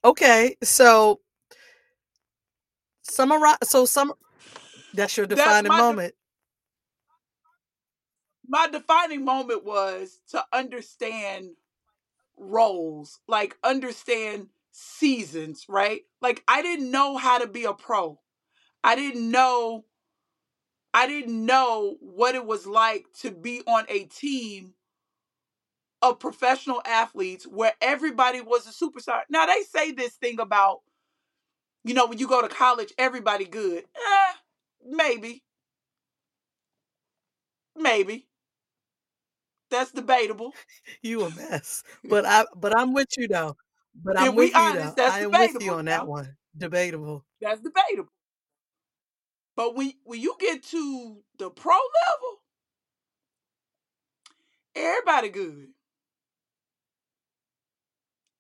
Okay, 0.06 0.58
so 0.63 1.22
summarize. 3.04 3.58
So 3.63 3.86
some. 3.86 4.13
That's 4.93 5.15
your 5.17 5.28
That's 5.28 5.41
defining 5.41 5.71
de- 5.71 5.78
moment. 5.78 6.15
My 8.47 8.67
defining 8.67 9.23
moment 9.23 9.63
was 9.63 10.19
to 10.32 10.43
understand 10.52 11.52
roles, 12.38 13.19
like 13.28 13.58
understand 13.63 14.47
seasons, 14.71 15.65
right? 15.69 16.02
Like 16.21 16.43
I 16.47 16.62
didn't 16.62 16.91
know 16.91 17.17
how 17.17 17.38
to 17.38 17.47
be 17.47 17.65
a 17.65 17.73
pro. 17.73 18.19
I 18.84 18.95
didn't 18.95 19.30
know 19.30 19.86
I 20.93 21.06
didn't 21.08 21.45
know 21.45 21.97
what 21.99 22.36
it 22.36 22.45
was 22.45 22.65
like 22.65 23.06
to 23.21 23.32
be 23.32 23.62
on 23.67 23.86
a 23.89 24.06
team 24.06 24.73
of 26.02 26.19
professional 26.19 26.82
athletes 26.86 27.45
where 27.45 27.73
everybody 27.82 28.41
was 28.41 28.65
a 28.67 28.71
superstar. 28.71 29.21
Now 29.30 29.45
they 29.45 29.62
say 29.62 29.91
this 29.91 30.13
thing 30.13 30.39
about 30.39 30.82
you 31.84 31.93
know 31.93 32.08
when 32.08 32.17
you 32.17 32.28
go 32.28 32.41
to 32.41 32.49
college 32.49 32.93
everybody 32.97 33.45
good. 33.45 33.84
Eh, 33.84 34.34
maybe. 34.86 35.44
Maybe. 37.76 38.28
That's 39.70 39.92
debatable. 39.92 40.54
You 41.02 41.24
a 41.26 41.32
mess. 41.32 41.84
But 42.10 42.26
I. 42.26 42.46
But 42.56 42.78
I'm 42.78 42.94
with 42.94 43.08
you 43.18 43.28
though. 43.28 43.56
But 43.96 44.18
I'm 44.18 44.36
If 44.36 44.36
with 44.36 44.58
you 44.58 44.72
though. 44.74 44.96
that's 44.96 45.18
I 45.18 45.20
am 45.20 45.36
with 45.38 45.60
you 45.60 45.74
on 45.74 45.86
that 45.86 46.08
one. 46.08 46.36
Debatable. 46.58 47.26
That's 47.42 47.62
debatable. 47.62 48.12
But 49.56 49.76
when 49.76 49.94
when 50.06 50.20
you 50.22 50.36
get 50.39 50.63
to 50.63 51.24
the 51.38 51.52
pro 51.52 51.76
level, 51.76 52.42
everybody 54.76 55.30
good. 55.30 55.70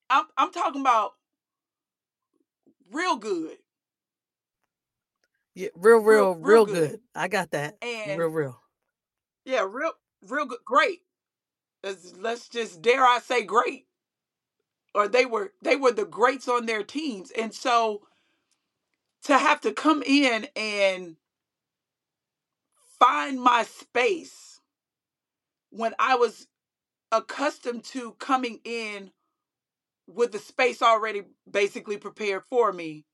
I'm 0.09 0.25
I'm 0.37 0.51
talking 0.51 0.81
about 0.81 1.13
real 2.91 3.17
good. 3.17 3.57
Yeah, 5.59 5.69
real, 5.75 5.99
Real 6.05 6.27
real, 6.33 6.35
real 6.35 6.65
good. 6.65 6.91
good. 6.91 7.01
I 7.15 7.29
got 7.29 7.51
that. 7.51 7.77
And 7.81 8.17
Real, 8.17 8.29
real. 8.29 8.61
yeah, 9.45 9.65
real 9.69 9.93
real 10.27 10.45
good 10.45 10.59
great. 10.65 11.01
Let's, 11.83 12.13
let's 12.17 12.49
just 12.49 12.81
dare 12.81 13.03
I 13.05 13.19
say 13.19 13.43
great. 13.43 13.87
Or 14.95 15.07
they 15.07 15.25
were 15.25 15.53
they 15.63 15.75
were 15.77 15.91
the 15.93 16.05
greats 16.05 16.47
on 16.49 16.65
their 16.67 16.83
teams. 16.83 17.31
And 17.37 17.53
so 17.53 18.03
to 19.25 19.37
have 19.37 19.61
to 19.61 19.73
come 19.73 20.03
in 20.05 20.47
and 20.55 21.17
find 22.99 23.41
my 23.41 23.63
space 23.63 24.61
when 25.71 25.93
I 25.99 26.15
was 26.15 26.47
accustomed 27.11 27.85
to 27.85 28.13
coming 28.13 28.59
in 28.65 29.11
with 30.07 30.31
the 30.33 30.39
space 30.39 30.81
already 30.81 31.23
basically 31.49 31.97
prepared 31.97 32.43
for 32.49 32.73
me 32.73 33.05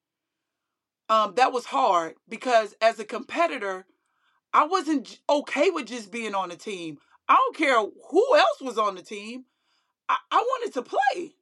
um 1.10 1.34
that 1.36 1.54
was 1.54 1.66
hard 1.66 2.16
because 2.30 2.76
as 2.82 3.00
a 3.00 3.06
competitor 3.06 3.86
i 4.54 4.66
wasn't 4.66 5.20
okay 5.30 5.70
with 5.72 5.88
just 5.88 6.12
being 6.12 6.36
on 6.36 6.50
the 6.50 6.56
team. 6.56 6.98
I 7.28 7.36
don't 7.36 7.58
care 7.58 7.78
who 7.80 8.38
else 8.38 8.62
was 8.62 8.78
on 8.78 8.96
the 8.96 9.02
team. 9.04 9.46
I, 10.10 10.18
I 10.32 10.38
wanted 10.38 10.74
to 10.76 10.84
play. 10.84 11.36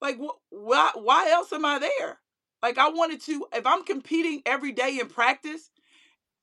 Like 0.00 0.18
wh- 0.18 0.38
why 0.52 0.90
why 0.94 1.30
else 1.30 1.52
am 1.52 1.64
i 1.64 1.78
there? 1.78 2.18
Like 2.62 2.78
i 2.78 2.88
wanted 2.90 3.20
to 3.22 3.46
if 3.54 3.66
i'm 3.66 3.84
competing 3.84 4.42
every 4.46 4.72
day 4.72 4.98
in 5.00 5.08
practice 5.08 5.70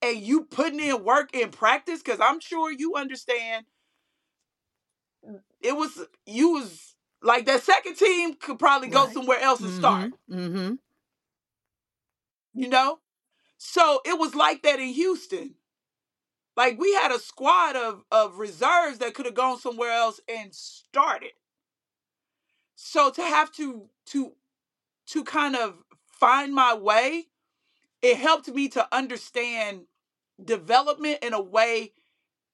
and 0.01 0.17
you 0.17 0.45
putting 0.45 0.79
in 0.79 1.03
work 1.03 1.35
in 1.35 1.49
practice 1.51 2.01
because 2.03 2.19
i'm 2.21 2.39
sure 2.39 2.71
you 2.71 2.95
understand 2.95 3.65
it 5.61 5.75
was 5.75 6.05
you 6.25 6.51
was 6.53 6.95
like 7.21 7.45
that 7.45 7.63
second 7.63 7.95
team 7.95 8.35
could 8.35 8.59
probably 8.59 8.89
go 8.89 9.05
Right. 9.05 9.13
somewhere 9.13 9.39
else 9.39 9.61
and 9.61 9.71
start. 9.71 10.11
Mm-hmm. 10.29 10.75
You 12.53 12.69
know 12.69 12.99
so 13.57 14.01
it 14.05 14.19
was 14.19 14.35
like 14.35 14.63
that 14.63 14.79
in 14.79 14.89
houston 14.89 15.55
like 16.57 16.79
we 16.79 16.93
had 16.93 17.11
a 17.11 17.19
squad 17.19 17.75
of 17.75 18.03
of 18.11 18.37
reserves 18.39 18.99
that 18.99 19.13
could 19.13 19.25
have 19.25 19.35
gone 19.35 19.59
somewhere 19.59 19.91
else 19.91 20.19
and 20.29 20.53
started 20.53 21.31
so 22.75 23.11
to 23.11 23.21
have 23.21 23.51
to 23.53 23.89
to 24.07 24.33
to 25.07 25.23
kind 25.23 25.55
of 25.55 25.75
find 26.07 26.53
my 26.53 26.73
way 26.75 27.27
it 28.01 28.17
helped 28.17 28.49
me 28.49 28.69
to 28.69 28.87
understand 28.95 29.83
development 30.43 31.19
in 31.23 31.33
a 31.33 31.41
way 31.41 31.93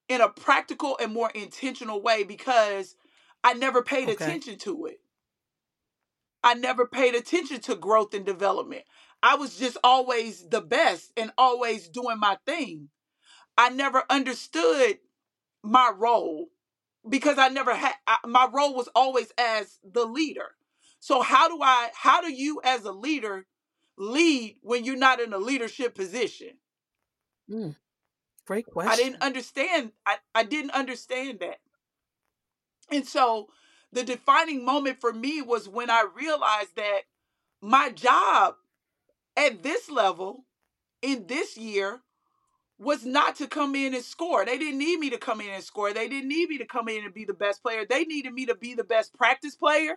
in 0.10 0.22
a 0.22 0.30
practical 0.30 0.98
and 1.02 1.14
more 1.14 1.32
intentional 1.36 2.02
way 2.02 2.24
because 2.24 2.96
i 3.44 3.54
never 3.54 3.84
paid 3.84 4.10
Okay. 4.10 4.14
attention 4.26 4.58
to 4.60 4.86
it 4.88 5.00
I 6.44 6.54
never 6.54 6.88
paid 6.88 7.16
attention 7.16 7.60
to 7.62 7.76
growth 7.76 8.14
and 8.14 8.26
development. 8.26 8.84
I 9.22 9.36
was 9.36 9.58
just 9.58 9.78
always 9.84 10.48
the 10.48 10.62
best 10.62 11.12
and 11.18 11.32
always 11.38 11.90
doing 11.90 12.20
my 12.20 12.38
thing. 12.46 12.90
I 13.58 13.70
never 13.70 14.04
understood 14.10 15.00
my 15.64 15.92
role 15.96 16.48
because 17.08 17.38
I 17.38 17.50
never 17.50 17.76
had 17.76 17.94
I, 18.08 18.18
my 18.26 18.48
role 18.52 18.74
was 18.74 18.90
always 18.96 19.32
as 19.38 19.80
the 19.84 20.06
leader. 20.06 20.56
So 21.00 21.22
how 21.22 21.48
do 21.50 21.62
I 21.62 21.90
how 21.94 22.22
do 22.22 22.32
you 22.32 22.62
as 22.64 22.86
a 22.86 22.92
leader 22.92 23.46
lead 23.98 24.58
when 24.62 24.86
you're 24.86 24.96
not 24.96 25.20
in 25.20 25.34
a 25.34 25.38
leadership 25.38 25.96
position? 25.96 26.52
Mm. 27.50 27.76
Great 28.46 28.66
question. 28.66 28.92
I 28.92 28.96
didn't 28.96 29.22
understand 29.22 29.92
I, 30.06 30.18
I 30.34 30.44
didn't 30.44 30.72
understand 30.72 31.40
that. 31.40 31.60
And 32.92 33.06
so 33.06 33.48
the 33.92 34.04
defining 34.04 34.64
moment 34.64 35.00
for 35.02 35.14
me 35.14 35.42
was 35.42 35.68
when 35.68 35.90
I 35.90 36.06
realized 36.16 36.76
that 36.76 37.02
my 37.62 37.90
job 37.90 38.56
at 39.40 39.64
this 39.64 39.90
level 39.90 40.46
in 41.02 41.28
this 41.28 41.58
year 41.58 42.02
was 42.78 43.06
not 43.06 43.36
to 43.38 43.48
come 43.48 43.76
in 43.76 43.94
and 43.94 44.04
score. 44.04 44.46
They 44.46 44.58
didn't 44.58 44.80
need 44.80 45.00
me 45.00 45.10
to 45.10 45.18
come 45.18 45.42
in 45.42 45.50
and 45.50 45.64
score. 45.64 45.94
They 45.94 46.08
didn't 46.08 46.30
need 46.30 46.50
me 46.50 46.58
to 46.60 46.66
come 46.66 46.88
in 46.88 47.04
and 47.04 47.14
be 47.14 47.26
the 47.26 47.34
best 47.34 47.62
player. 47.62 47.86
They 47.90 48.04
needed 48.06 48.34
me 48.34 48.46
to 48.46 48.56
be 48.56 48.74
the 48.74 48.84
best 48.84 49.14
practice 49.14 49.56
player. 49.56 49.96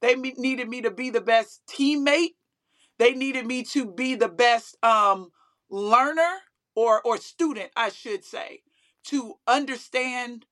They 0.00 0.14
needed 0.14 0.68
me 0.68 0.82
to 0.82 0.90
be 0.90 1.10
the 1.10 1.20
best 1.20 1.62
teammate. 1.68 2.34
They 2.98 3.12
needed 3.12 3.46
me 3.46 3.62
to 3.64 3.86
be 3.86 4.14
the 4.14 4.28
best 4.28 4.76
um, 4.84 5.30
learner 5.70 6.38
or 6.74 7.00
or 7.02 7.16
student, 7.18 7.70
I 7.76 7.90
should 7.90 8.24
say, 8.24 8.62
to 9.04 9.34
understand. 9.46 10.46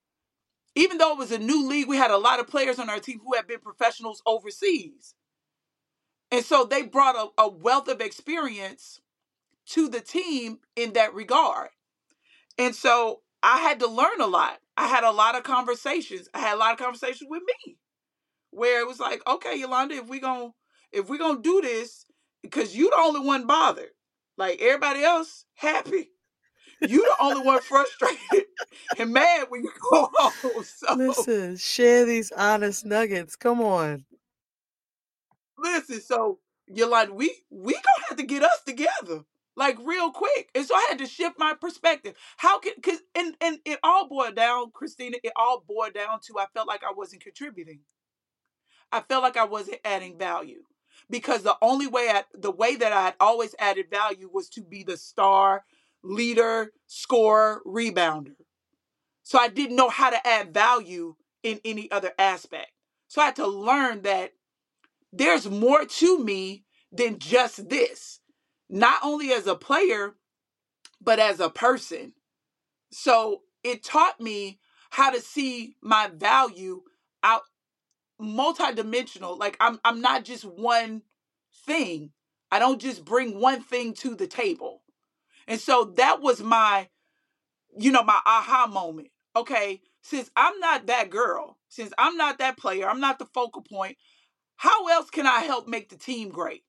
Even 0.77 0.99
though 0.99 1.13
it 1.13 1.19
was 1.19 1.31
a 1.33 1.39
new 1.39 1.69
league, 1.69 1.89
we 1.89 1.97
had 1.97 2.11
a 2.11 2.19
lot 2.19 2.41
of 2.41 2.49
players 2.49 2.79
on 2.81 2.91
our 2.91 2.99
team 2.99 3.21
who 3.25 3.35
had 3.35 3.47
been 3.47 3.61
professionals 3.61 4.23
overseas. 4.27 5.15
And 6.35 6.45
so 6.45 6.65
they 6.65 6.83
brought 6.83 7.17
a, 7.39 7.43
a 7.45 7.49
wealth 7.49 7.89
of 7.89 8.03
experience 8.03 9.01
to 9.69 9.89
the 9.89 10.01
team 10.01 10.61
in 10.77 10.95
that 10.95 11.15
regard. 11.15 11.71
And 12.59 12.75
so 12.75 13.21
I 13.43 13.59
had 13.61 13.81
to 13.81 13.89
learn 13.89 14.21
a 14.21 14.27
lot. 14.27 14.59
I 14.77 14.89
had 14.89 15.05
a 15.05 15.13
lot 15.13 15.37
of 15.37 15.45
conversations. 15.45 16.29
I 16.35 16.41
had 16.41 16.55
a 16.57 16.59
lot 16.59 16.73
of 16.73 16.79
conversations 16.79 17.29
with 17.31 17.43
me 17.67 17.77
where 18.53 18.81
it 18.81 18.89
was 18.89 19.01
like, 19.01 19.23
okay, 19.29 19.59
Yolanda, 19.59 19.97
if 19.97 20.09
we 20.09 20.21
going 20.21 20.53
if 20.93 21.09
we're 21.09 21.19
going 21.19 21.39
to 21.39 21.43
do 21.43 21.61
this 21.63 22.07
because 22.43 22.77
you 22.77 22.91
the 22.91 22.97
only 22.99 23.21
one 23.21 23.47
bothered. 23.47 23.91
Like 24.39 24.61
everybody 24.63 25.03
else 25.05 25.47
happy. 25.57 26.11
You 26.81 27.03
the 27.03 27.25
only 27.25 27.43
one 27.43 27.61
frustrated 27.69 28.47
and 28.99 29.13
mad 29.13 29.47
when 29.51 29.65
you 29.65 29.73
go 29.91 30.11
home. 30.15 30.33
So 30.65 30.97
Listen, 30.97 31.57
share 31.57 32.07
these 32.07 32.33
honest 32.33 32.87
nuggets. 32.87 33.37
Come 33.37 33.61
on. 33.63 34.05
Listen, 35.59 36.01
so 36.01 36.39
Yolanda, 36.67 37.15
we 37.15 37.35
we 37.51 37.73
gonna 37.75 38.07
have 38.09 38.19
to 38.19 38.25
get 38.27 38.43
us 38.43 38.63
together. 38.67 39.25
like 39.57 39.79
real 39.85 40.11
quick. 40.11 40.51
And 40.55 40.65
so 40.67 40.75
I 40.75 40.87
had 40.89 40.99
to 40.99 41.07
shift 41.07 41.39
my 41.39 41.55
perspective. 41.55 42.15
How 42.39 42.59
can 42.59 42.75
cause 42.83 43.01
and 43.15 43.37
and 43.41 43.59
it 43.65 43.79
all 43.83 44.09
boiled 44.09 44.35
down, 44.37 44.71
Christina, 44.73 45.19
it 45.23 45.33
all 45.37 45.65
boiled 45.67 45.95
down 45.95 46.21
to 46.27 46.39
I 46.39 46.47
felt 46.55 46.69
like 46.69 46.83
I 46.85 46.93
wasn't 46.93 47.23
contributing. 47.23 47.81
I 48.93 49.01
felt 49.01 49.23
like 49.23 49.37
I 49.37 49.45
wasn't 49.45 49.81
adding 49.85 50.13
mm-hmm. 50.13 50.19
value. 50.21 50.63
Because 51.11 51.43
the 51.43 51.57
only 51.61 51.87
way 51.87 52.11
I 52.11 52.25
the 52.35 52.51
way 52.51 52.77
that 52.77 52.93
I 52.93 53.03
had 53.03 53.15
always 53.21 53.55
added 53.59 53.87
value 53.91 54.31
was 54.33 54.49
to 54.51 54.63
be 54.63 54.83
the 54.85 54.97
star, 54.97 55.65
leader, 56.03 56.73
scorer, 56.87 57.63
rebounder. 57.67 58.37
So 59.23 59.39
I 59.39 59.49
didn't 59.49 59.77
know 59.77 59.89
how 59.89 60.11
to 60.11 60.27
add 60.27 60.55
value 60.55 61.17
in 61.43 61.61
any 61.65 61.91
other 61.91 62.13
aspect. 62.19 62.73
So 63.09 63.23
I 63.23 63.27
had 63.27 63.37
to 63.37 63.47
learn 63.47 64.03
that 64.03 64.33
there's 65.17 65.49
more 65.49 65.85
to 65.85 66.19
me 66.23 66.65
than 66.93 67.19
just 67.19 67.69
this 67.69 68.21
not 68.69 68.99
only 69.03 69.33
as 69.33 69.47
a 69.47 69.55
player, 69.55 70.15
but 71.01 71.19
as 71.19 71.39
a 71.39 71.51
person. 71.51 72.13
So 72.91 73.43
it 73.63 73.85
taught 73.85 74.21
me 74.21 74.59
how 74.91 75.11
to 75.11 75.21
see 75.21 75.77
my 75.83 76.09
value 76.13 76.83
out 77.23 77.43
multidimensional. 78.21 79.39
Like 79.39 79.57
I'm 79.61 79.79
I'm 79.85 80.01
not 80.01 80.25
just 80.25 80.45
one 80.45 81.03
thing. 81.67 82.11
I 82.51 82.59
don't 82.59 82.81
just 82.81 83.05
bring 83.05 83.41
one 83.41 83.63
thing 83.63 83.95
to 83.95 84.15
the 84.15 84.27
table. 84.27 84.83
And 85.47 85.61
so 85.61 85.93
that 85.97 86.23
was 86.23 86.43
my, 86.43 86.89
you 87.77 87.93
know, 87.93 88.03
my 88.03 88.21
aha 88.25 88.67
moment. 88.67 89.09
Okay, 89.37 89.83
since 90.03 90.31
I'm 90.37 90.59
not 90.61 90.87
that 90.87 91.11
girl, 91.11 91.59
since 91.69 91.93
I'm 91.99 92.17
not 92.17 92.39
that 92.39 92.57
player, 92.57 92.89
I'm 92.89 93.01
not 93.01 93.19
the 93.19 93.27
focal 93.27 93.63
point, 93.63 93.97
how 94.57 94.89
else 94.89 95.11
can 95.11 95.27
I 95.27 95.41
help 95.41 95.69
make 95.69 95.89
the 95.89 95.97
team 95.97 96.31
great? 96.31 96.65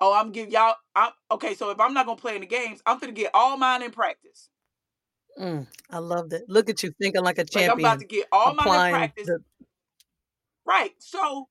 Oh, 0.00 0.14
I'm 0.14 0.32
give 0.32 0.48
y'all. 0.48 0.74
I'm 0.96 1.12
okay. 1.30 1.54
So 1.54 1.70
if 1.70 1.78
I'm 1.78 1.92
not 1.92 2.06
gonna 2.06 2.20
play 2.20 2.34
in 2.34 2.40
the 2.40 2.46
games, 2.46 2.80
I'm 2.86 2.98
gonna 2.98 3.12
get 3.12 3.30
all 3.34 3.56
mine 3.56 3.82
in 3.82 3.90
practice. 3.90 4.48
Mm, 5.38 5.66
I 5.90 5.98
love 5.98 6.30
that. 6.30 6.48
Look 6.48 6.70
at 6.70 6.82
you 6.82 6.92
thinking 7.00 7.22
like 7.22 7.38
a 7.38 7.44
champion. 7.44 7.68
Like 7.68 7.74
I'm 7.74 7.80
about 7.80 8.00
to 8.00 8.06
get 8.06 8.26
all 8.32 8.54
mine 8.54 8.66
in 8.66 8.94
practice. 8.94 9.26
The... 9.26 9.38
Right. 10.66 10.92
So, 10.98 11.48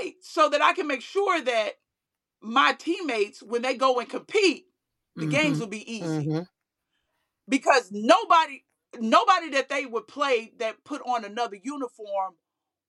right. 0.00 0.14
So 0.22 0.48
that 0.48 0.62
I 0.62 0.72
can 0.72 0.86
make 0.86 1.02
sure 1.02 1.40
that 1.40 1.72
my 2.40 2.74
teammates, 2.78 3.42
when 3.42 3.62
they 3.62 3.74
go 3.74 3.98
and 4.00 4.08
compete, 4.08 4.66
the 5.16 5.22
mm-hmm. 5.22 5.30
games 5.30 5.60
will 5.60 5.66
be 5.66 5.90
easy. 5.90 6.06
Mm-hmm. 6.06 6.42
Because 7.48 7.90
nobody, 7.92 8.64
nobody 8.98 9.50
that 9.50 9.68
they 9.68 9.86
would 9.86 10.06
play 10.06 10.52
that 10.58 10.84
put 10.84 11.02
on 11.02 11.24
another 11.24 11.56
uniform 11.62 12.34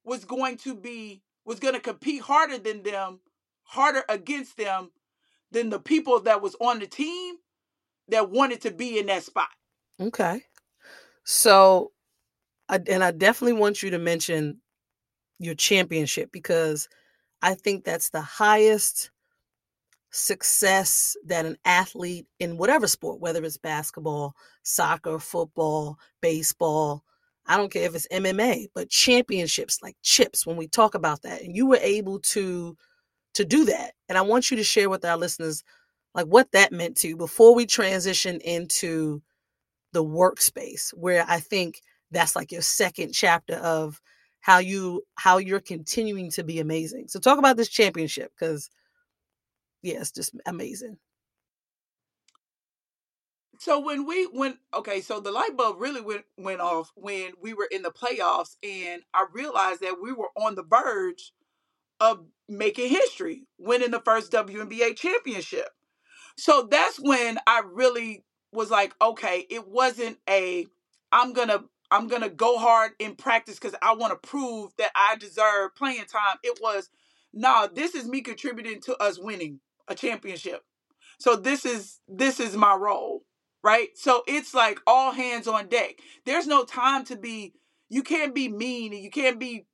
was 0.04 0.24
going 0.24 0.56
to 0.58 0.74
be 0.74 1.22
was 1.44 1.58
going 1.58 1.74
to 1.74 1.80
compete 1.80 2.22
harder 2.22 2.58
than 2.58 2.82
them 2.82 3.20
harder 3.62 4.02
against 4.08 4.56
them 4.56 4.90
than 5.52 5.70
the 5.70 5.78
people 5.78 6.20
that 6.20 6.42
was 6.42 6.56
on 6.60 6.78
the 6.78 6.86
team 6.86 7.36
that 8.08 8.30
wanted 8.30 8.60
to 8.60 8.70
be 8.70 8.98
in 8.98 9.06
that 9.06 9.22
spot. 9.22 9.48
Okay. 10.00 10.42
So, 11.24 11.92
and 12.68 13.04
I 13.04 13.12
definitely 13.12 13.58
want 13.60 13.82
you 13.82 13.90
to 13.90 13.98
mention 13.98 14.60
your 15.38 15.54
championship 15.54 16.30
because 16.32 16.88
I 17.42 17.54
think 17.54 17.84
that's 17.84 18.10
the 18.10 18.20
highest 18.20 19.10
success 20.10 21.16
that 21.26 21.46
an 21.46 21.56
athlete 21.64 22.26
in 22.40 22.56
whatever 22.56 22.88
sport, 22.88 23.20
whether 23.20 23.44
it's 23.44 23.56
basketball, 23.56 24.34
soccer, 24.62 25.18
football, 25.18 25.98
baseball, 26.20 27.04
I 27.46 27.56
don't 27.56 27.72
care 27.72 27.84
if 27.84 27.94
it's 27.94 28.08
MMA, 28.12 28.68
but 28.74 28.90
championships 28.90 29.78
like 29.82 29.96
chips, 30.02 30.46
when 30.46 30.56
we 30.56 30.68
talk 30.68 30.94
about 30.94 31.22
that, 31.22 31.42
and 31.42 31.56
you 31.56 31.66
were 31.66 31.78
able 31.80 32.20
to 32.20 32.76
to 33.34 33.44
do 33.44 33.64
that. 33.66 33.92
And 34.08 34.18
I 34.18 34.22
want 34.22 34.50
you 34.50 34.56
to 34.56 34.64
share 34.64 34.90
with 34.90 35.04
our 35.04 35.16
listeners 35.16 35.62
like 36.14 36.26
what 36.26 36.52
that 36.52 36.72
meant 36.72 36.96
to 36.98 37.08
you 37.08 37.16
before 37.16 37.54
we 37.54 37.66
transition 37.66 38.40
into 38.40 39.22
the 39.92 40.04
workspace 40.04 40.90
where 40.94 41.24
I 41.28 41.40
think 41.40 41.80
that's 42.10 42.36
like 42.36 42.52
your 42.52 42.62
second 42.62 43.12
chapter 43.12 43.54
of 43.56 44.00
how 44.40 44.58
you 44.58 45.02
how 45.16 45.38
you're 45.38 45.60
continuing 45.60 46.30
to 46.32 46.44
be 46.44 46.60
amazing. 46.60 47.08
So 47.08 47.20
talk 47.20 47.38
about 47.38 47.56
this 47.56 47.68
championship 47.68 48.32
cuz 48.38 48.70
yeah, 49.82 50.00
it's 50.00 50.12
just 50.12 50.34
amazing. 50.46 50.98
So 53.60 53.80
when 53.80 54.06
we 54.06 54.26
went 54.28 54.58
okay, 54.74 55.02
so 55.02 55.20
the 55.20 55.32
light 55.32 55.56
bulb 55.56 55.80
really 55.80 56.02
went 56.02 56.24
went 56.38 56.62
off 56.62 56.92
when 56.96 57.32
we 57.42 57.54
were 57.54 57.68
in 57.72 57.82
the 57.82 57.92
playoffs 57.92 58.56
and 58.64 59.02
I 59.14 59.26
realized 59.32 59.82
that 59.82 59.98
we 60.02 60.12
were 60.12 60.30
on 60.36 60.56
the 60.56 60.64
verge 60.64 61.32
of 62.00 62.26
making 62.48 62.90
history, 62.90 63.46
winning 63.58 63.92
the 63.92 64.00
first 64.00 64.32
WNBA 64.32 64.96
championship. 64.96 65.68
So 66.36 66.68
that's 66.70 66.98
when 67.00 67.38
I 67.46 67.62
really 67.66 68.24
was 68.52 68.70
like, 68.70 68.94
okay, 69.02 69.46
it 69.50 69.68
wasn't 69.68 70.18
a 70.28 70.66
I'm 71.12 71.34
to 71.48 71.64
I'm 71.90 72.08
to 72.22 72.30
go 72.30 72.58
hard 72.58 72.92
in 72.98 73.16
practice 73.16 73.58
cuz 73.58 73.74
I 73.82 73.94
want 73.94 74.12
to 74.20 74.28
prove 74.28 74.72
that 74.78 74.92
I 74.94 75.16
deserve 75.16 75.76
playing 75.76 76.06
time. 76.06 76.38
It 76.44 76.60
was 76.62 76.90
nah, 77.32 77.68
this 77.68 77.94
is 77.94 78.06
me 78.06 78.22
contributing 78.22 78.80
to 78.82 78.96
us 78.98 79.18
winning 79.18 79.60
a 79.88 79.94
championship. 79.94 80.64
So 81.18 81.36
this 81.36 81.64
is 81.66 82.00
this 82.08 82.40
is 82.40 82.56
my 82.56 82.74
role, 82.74 83.24
right? 83.62 83.88
So 83.96 84.22
it's 84.26 84.54
like 84.54 84.80
all 84.86 85.12
hands 85.12 85.48
on 85.48 85.68
deck. 85.68 85.96
There's 86.24 86.46
no 86.46 86.64
time 86.64 87.04
to 87.06 87.16
be 87.16 87.54
you 87.88 88.02
can't 88.02 88.34
be 88.34 88.48
mean 88.48 88.92
and 88.92 89.02
you 89.02 89.10
can't 89.10 89.40
be 89.40 89.66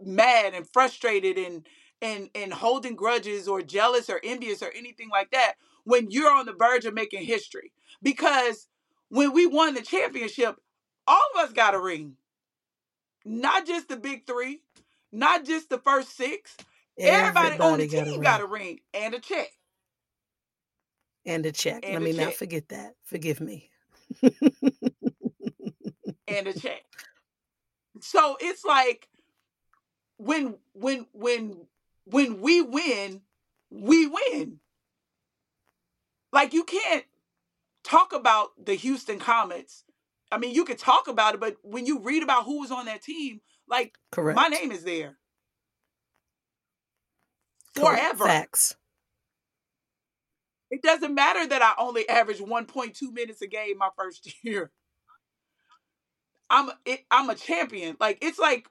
mad 0.00 0.54
and 0.54 0.68
frustrated 0.72 1.38
and 1.38 1.66
and 2.00 2.30
and 2.34 2.52
holding 2.52 2.96
grudges 2.96 3.48
or 3.48 3.62
jealous 3.62 4.10
or 4.10 4.20
envious 4.24 4.62
or 4.62 4.70
anything 4.74 5.08
like 5.10 5.30
that 5.30 5.54
when 5.84 6.10
you're 6.10 6.32
on 6.32 6.46
the 6.46 6.54
verge 6.54 6.84
of 6.84 6.94
making 6.94 7.24
history. 7.24 7.72
Because 8.02 8.68
when 9.08 9.32
we 9.32 9.46
won 9.46 9.74
the 9.74 9.82
championship 9.82 10.56
all 11.06 11.20
of 11.34 11.44
us 11.44 11.52
got 11.52 11.74
a 11.74 11.80
ring. 11.80 12.16
Not 13.24 13.66
just 13.66 13.88
the 13.88 13.96
big 13.96 14.26
3 14.26 14.60
not 15.12 15.44
just 15.44 15.68
the 15.70 15.78
first 15.78 16.16
6 16.16 16.56
everybody, 16.98 17.56
everybody 17.56 17.58
on 17.58 17.78
the 17.78 17.86
got 17.88 18.04
team 18.04 18.20
a 18.20 18.22
got 18.22 18.40
a 18.40 18.46
ring 18.46 18.80
and 18.94 19.14
a 19.14 19.20
check 19.20 19.48
and 21.24 21.46
a 21.46 21.52
check 21.52 21.84
and 21.84 21.94
let 21.94 22.02
me 22.02 22.12
check. 22.12 22.26
not 22.26 22.34
forget 22.34 22.68
that 22.68 22.94
forgive 23.04 23.40
me 23.40 23.70
and 26.28 26.46
a 26.46 26.52
check 26.58 26.82
so 28.00 28.36
it's 28.40 28.64
like 28.64 29.08
when 30.18 30.56
when 30.74 31.06
when 31.12 31.66
when 32.04 32.40
we 32.40 32.60
win, 32.62 33.22
we 33.70 34.06
win. 34.06 34.58
Like 36.32 36.52
you 36.52 36.64
can't 36.64 37.04
talk 37.84 38.12
about 38.12 38.50
the 38.62 38.74
Houston 38.74 39.18
Comets. 39.18 39.84
I 40.30 40.38
mean, 40.38 40.54
you 40.54 40.64
could 40.64 40.78
talk 40.78 41.08
about 41.08 41.34
it, 41.34 41.40
but 41.40 41.56
when 41.62 41.84
you 41.84 42.00
read 42.00 42.22
about 42.22 42.44
who 42.44 42.60
was 42.60 42.70
on 42.70 42.86
that 42.86 43.02
team, 43.02 43.40
like 43.68 43.98
Correct. 44.10 44.36
my 44.36 44.48
name 44.48 44.72
is 44.72 44.82
there. 44.84 45.18
Correct. 47.76 48.00
Forever. 48.00 48.24
Facts. 48.24 48.76
It 50.72 50.80
doesn't 50.80 51.14
matter 51.14 51.46
that 51.46 51.60
I 51.60 51.74
only 51.78 52.08
averaged 52.08 52.40
1.2 52.40 53.12
minutes 53.12 53.42
a 53.42 53.46
game 53.46 53.76
my 53.76 53.90
first 53.96 54.32
year. 54.42 54.70
I'm 56.48 56.70
it, 56.86 57.04
I'm 57.10 57.30
a 57.30 57.34
champion. 57.34 57.96
Like 58.00 58.18
it's 58.22 58.38
like 58.38 58.66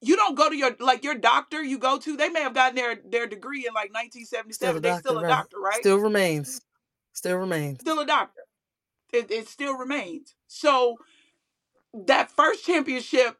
you 0.00 0.14
don't 0.14 0.36
go 0.36 0.48
to 0.48 0.56
your 0.56 0.76
like 0.78 1.02
your 1.02 1.16
doctor 1.16 1.62
you 1.62 1.76
go 1.76 1.98
to 1.98 2.16
they 2.16 2.28
may 2.28 2.40
have 2.40 2.54
gotten 2.54 2.76
their 2.76 2.96
their 3.04 3.26
degree 3.26 3.66
in 3.66 3.74
like 3.74 3.92
1977 3.92 4.80
they're 4.80 4.98
still 5.00 5.18
a 5.18 5.22
right. 5.22 5.28
doctor 5.28 5.58
right 5.58 5.80
still 5.80 5.98
remains 5.98 6.60
still 7.12 7.36
remains 7.36 7.80
still 7.80 7.98
a 7.98 8.06
doctor 8.06 8.42
it, 9.12 9.28
it 9.30 9.48
still 9.48 9.74
remains 9.74 10.36
so 10.46 10.96
that 12.06 12.30
first 12.30 12.64
championship 12.64 13.36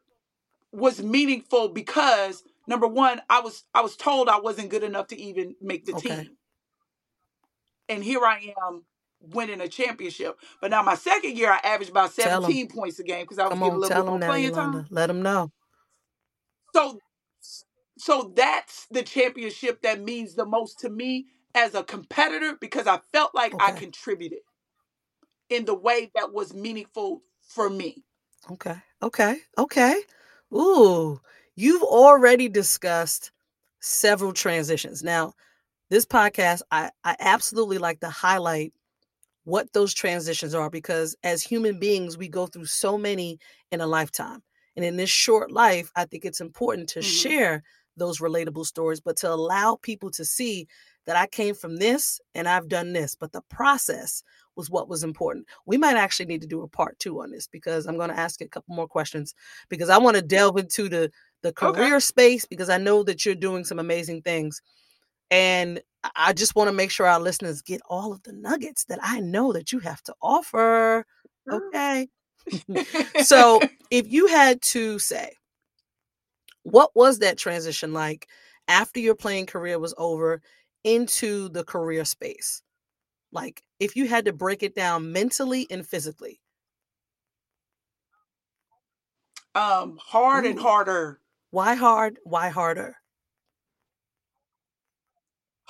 was 0.73 1.01
meaningful 1.01 1.69
because 1.69 2.43
number 2.67 2.87
one 2.87 3.21
i 3.29 3.39
was 3.39 3.63
i 3.73 3.81
was 3.81 3.95
told 3.95 4.27
i 4.27 4.39
wasn't 4.39 4.69
good 4.69 4.83
enough 4.83 5.07
to 5.07 5.17
even 5.17 5.55
make 5.61 5.85
the 5.85 5.93
okay. 5.93 6.23
team 6.23 6.37
and 7.89 8.03
here 8.03 8.25
i 8.25 8.53
am 8.65 8.83
winning 9.21 9.59
a 9.59 9.67
championship 9.67 10.39
but 10.61 10.71
now 10.71 10.81
my 10.81 10.95
second 10.95 11.37
year 11.37 11.51
i 11.51 11.59
averaged 11.63 11.91
about 11.91 12.11
17 12.13 12.69
points 12.69 12.99
a 12.99 13.03
game 13.03 13.23
because 13.23 13.37
i 13.39 13.43
was 13.43 13.51
Come 13.51 13.59
getting 13.59 13.73
on, 13.73 13.77
a 13.77 13.81
little 13.81 14.03
bit 14.03 14.09
more 14.09 14.19
playing 14.19 14.53
time 14.53 14.87
let 14.89 15.07
them 15.07 15.21
know 15.21 15.51
so 16.73 16.99
so 17.97 18.31
that's 18.33 18.87
the 18.91 19.03
championship 19.03 19.81
that 19.81 20.01
means 20.01 20.35
the 20.35 20.45
most 20.45 20.79
to 20.79 20.89
me 20.89 21.25
as 21.53 21.75
a 21.75 21.83
competitor 21.83 22.57
because 22.59 22.87
I 22.87 22.99
felt 23.11 23.35
like 23.35 23.53
okay. 23.53 23.65
I 23.65 23.71
contributed 23.71 24.39
in 25.49 25.65
the 25.65 25.75
way 25.75 26.11
that 26.15 26.33
was 26.33 26.53
meaningful 26.53 27.23
for 27.41 27.69
me. 27.69 28.03
Okay. 28.51 28.75
Okay. 29.01 29.37
Okay. 29.57 30.01
Ooh, 30.53 31.19
you've 31.55 31.83
already 31.83 32.47
discussed 32.47 33.31
several 33.81 34.31
transitions. 34.31 35.03
Now, 35.03 35.33
this 35.89 36.05
podcast, 36.05 36.61
I, 36.71 36.91
I 37.03 37.15
absolutely 37.19 37.77
like 37.77 37.99
to 38.01 38.09
highlight 38.09 38.73
what 39.43 39.73
those 39.73 39.93
transitions 39.93 40.53
are 40.53 40.69
because 40.69 41.15
as 41.23 41.41
human 41.41 41.79
beings, 41.79 42.17
we 42.17 42.27
go 42.27 42.45
through 42.45 42.65
so 42.65 42.97
many 42.97 43.39
in 43.71 43.81
a 43.81 43.87
lifetime. 43.87 44.43
And 44.75 44.85
in 44.85 44.95
this 44.95 45.09
short 45.09 45.51
life, 45.51 45.91
I 45.95 46.05
think 46.05 46.23
it's 46.25 46.41
important 46.41 46.89
to 46.89 46.99
mm-hmm. 46.99 47.09
share 47.09 47.63
those 47.97 48.19
relatable 48.19 48.65
stories, 48.65 49.01
but 49.01 49.17
to 49.17 49.31
allow 49.31 49.77
people 49.81 50.11
to 50.11 50.23
see 50.23 50.67
that 51.05 51.15
I 51.15 51.25
came 51.25 51.55
from 51.55 51.77
this 51.77 52.21
and 52.35 52.47
I've 52.47 52.69
done 52.69 52.93
this, 52.93 53.15
but 53.15 53.31
the 53.31 53.41
process 53.49 54.23
was 54.55 54.69
what 54.69 54.87
was 54.87 55.03
important. 55.03 55.47
We 55.65 55.77
might 55.77 55.97
actually 55.97 56.27
need 56.27 56.41
to 56.41 56.47
do 56.47 56.61
a 56.61 56.67
part 56.67 56.99
two 56.99 57.21
on 57.21 57.31
this 57.31 57.47
because 57.47 57.87
I'm 57.87 57.97
going 57.97 58.09
to 58.09 58.19
ask 58.19 58.41
a 58.41 58.47
couple 58.47 58.75
more 58.75 58.87
questions 58.87 59.33
because 59.69 59.89
I 59.89 59.97
want 59.97 60.17
to 60.17 60.21
delve 60.21 60.57
into 60.57 60.87
the 60.87 61.11
the 61.41 61.53
career 61.53 61.95
okay. 61.95 61.99
space 61.99 62.45
because 62.45 62.69
I 62.69 62.77
know 62.77 63.01
that 63.03 63.25
you're 63.25 63.33
doing 63.33 63.63
some 63.63 63.79
amazing 63.79 64.21
things. 64.21 64.61
And 65.31 65.81
I 66.15 66.33
just 66.33 66.55
want 66.55 66.69
to 66.69 66.73
make 66.73 66.91
sure 66.91 67.05
our 67.05 67.19
listeners 67.19 67.61
get 67.61 67.81
all 67.89 68.11
of 68.11 68.23
the 68.23 68.33
nuggets 68.33 68.85
that 68.85 68.99
I 69.01 69.19
know 69.19 69.53
that 69.53 69.71
you 69.71 69.79
have 69.79 70.01
to 70.03 70.15
offer. 70.21 71.05
Okay. 71.51 72.07
so, 73.23 73.59
if 73.91 74.11
you 74.11 74.27
had 74.27 74.61
to 74.61 74.97
say, 74.99 75.33
what 76.63 76.91
was 76.95 77.19
that 77.19 77.37
transition 77.37 77.93
like 77.93 78.27
after 78.67 78.99
your 78.99 79.15
playing 79.15 79.45
career 79.45 79.79
was 79.79 79.93
over 79.97 80.41
into 80.83 81.49
the 81.49 81.63
career 81.63 82.05
space? 82.05 82.61
Like, 83.31 83.61
if 83.79 83.95
you 83.95 84.07
had 84.07 84.25
to 84.25 84.33
break 84.33 84.63
it 84.63 84.75
down 84.75 85.11
mentally 85.11 85.67
and 85.69 85.85
physically. 85.85 86.39
Um, 89.53 89.99
hard 90.01 90.45
Ooh. 90.45 90.49
and 90.49 90.59
harder. 90.59 91.19
Why 91.51 91.75
hard? 91.75 92.19
Why 92.23 92.49
harder? 92.49 92.98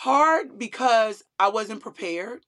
Hard 0.04 0.58
because 0.58 1.26
I 1.38 1.50
wasn't 1.50 1.82
prepared. 1.82 2.46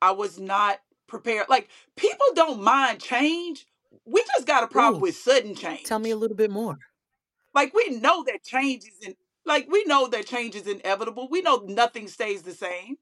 I 0.00 0.12
was 0.12 0.38
not 0.38 0.78
prepared. 1.08 1.48
Like 1.48 1.68
people 1.96 2.24
don't 2.36 2.62
mind 2.62 3.00
change. 3.00 3.66
We 4.04 4.22
just 4.36 4.46
got 4.46 4.62
a 4.62 4.68
problem 4.68 5.02
Ooh. 5.02 5.06
with 5.06 5.16
sudden 5.16 5.56
change. 5.56 5.82
Tell 5.82 5.98
me 5.98 6.12
a 6.12 6.16
little 6.16 6.36
bit 6.36 6.52
more. 6.52 6.78
Like 7.52 7.74
we 7.74 7.88
know 7.98 8.22
that 8.28 8.44
change 8.44 8.84
is 8.84 9.08
in, 9.08 9.16
like 9.44 9.66
we 9.68 9.82
know 9.86 10.06
that 10.06 10.28
change 10.28 10.54
is 10.54 10.68
inevitable. 10.68 11.26
We 11.28 11.42
know 11.42 11.64
nothing 11.66 12.06
stays 12.06 12.42
the 12.42 12.52
same. 12.52 12.98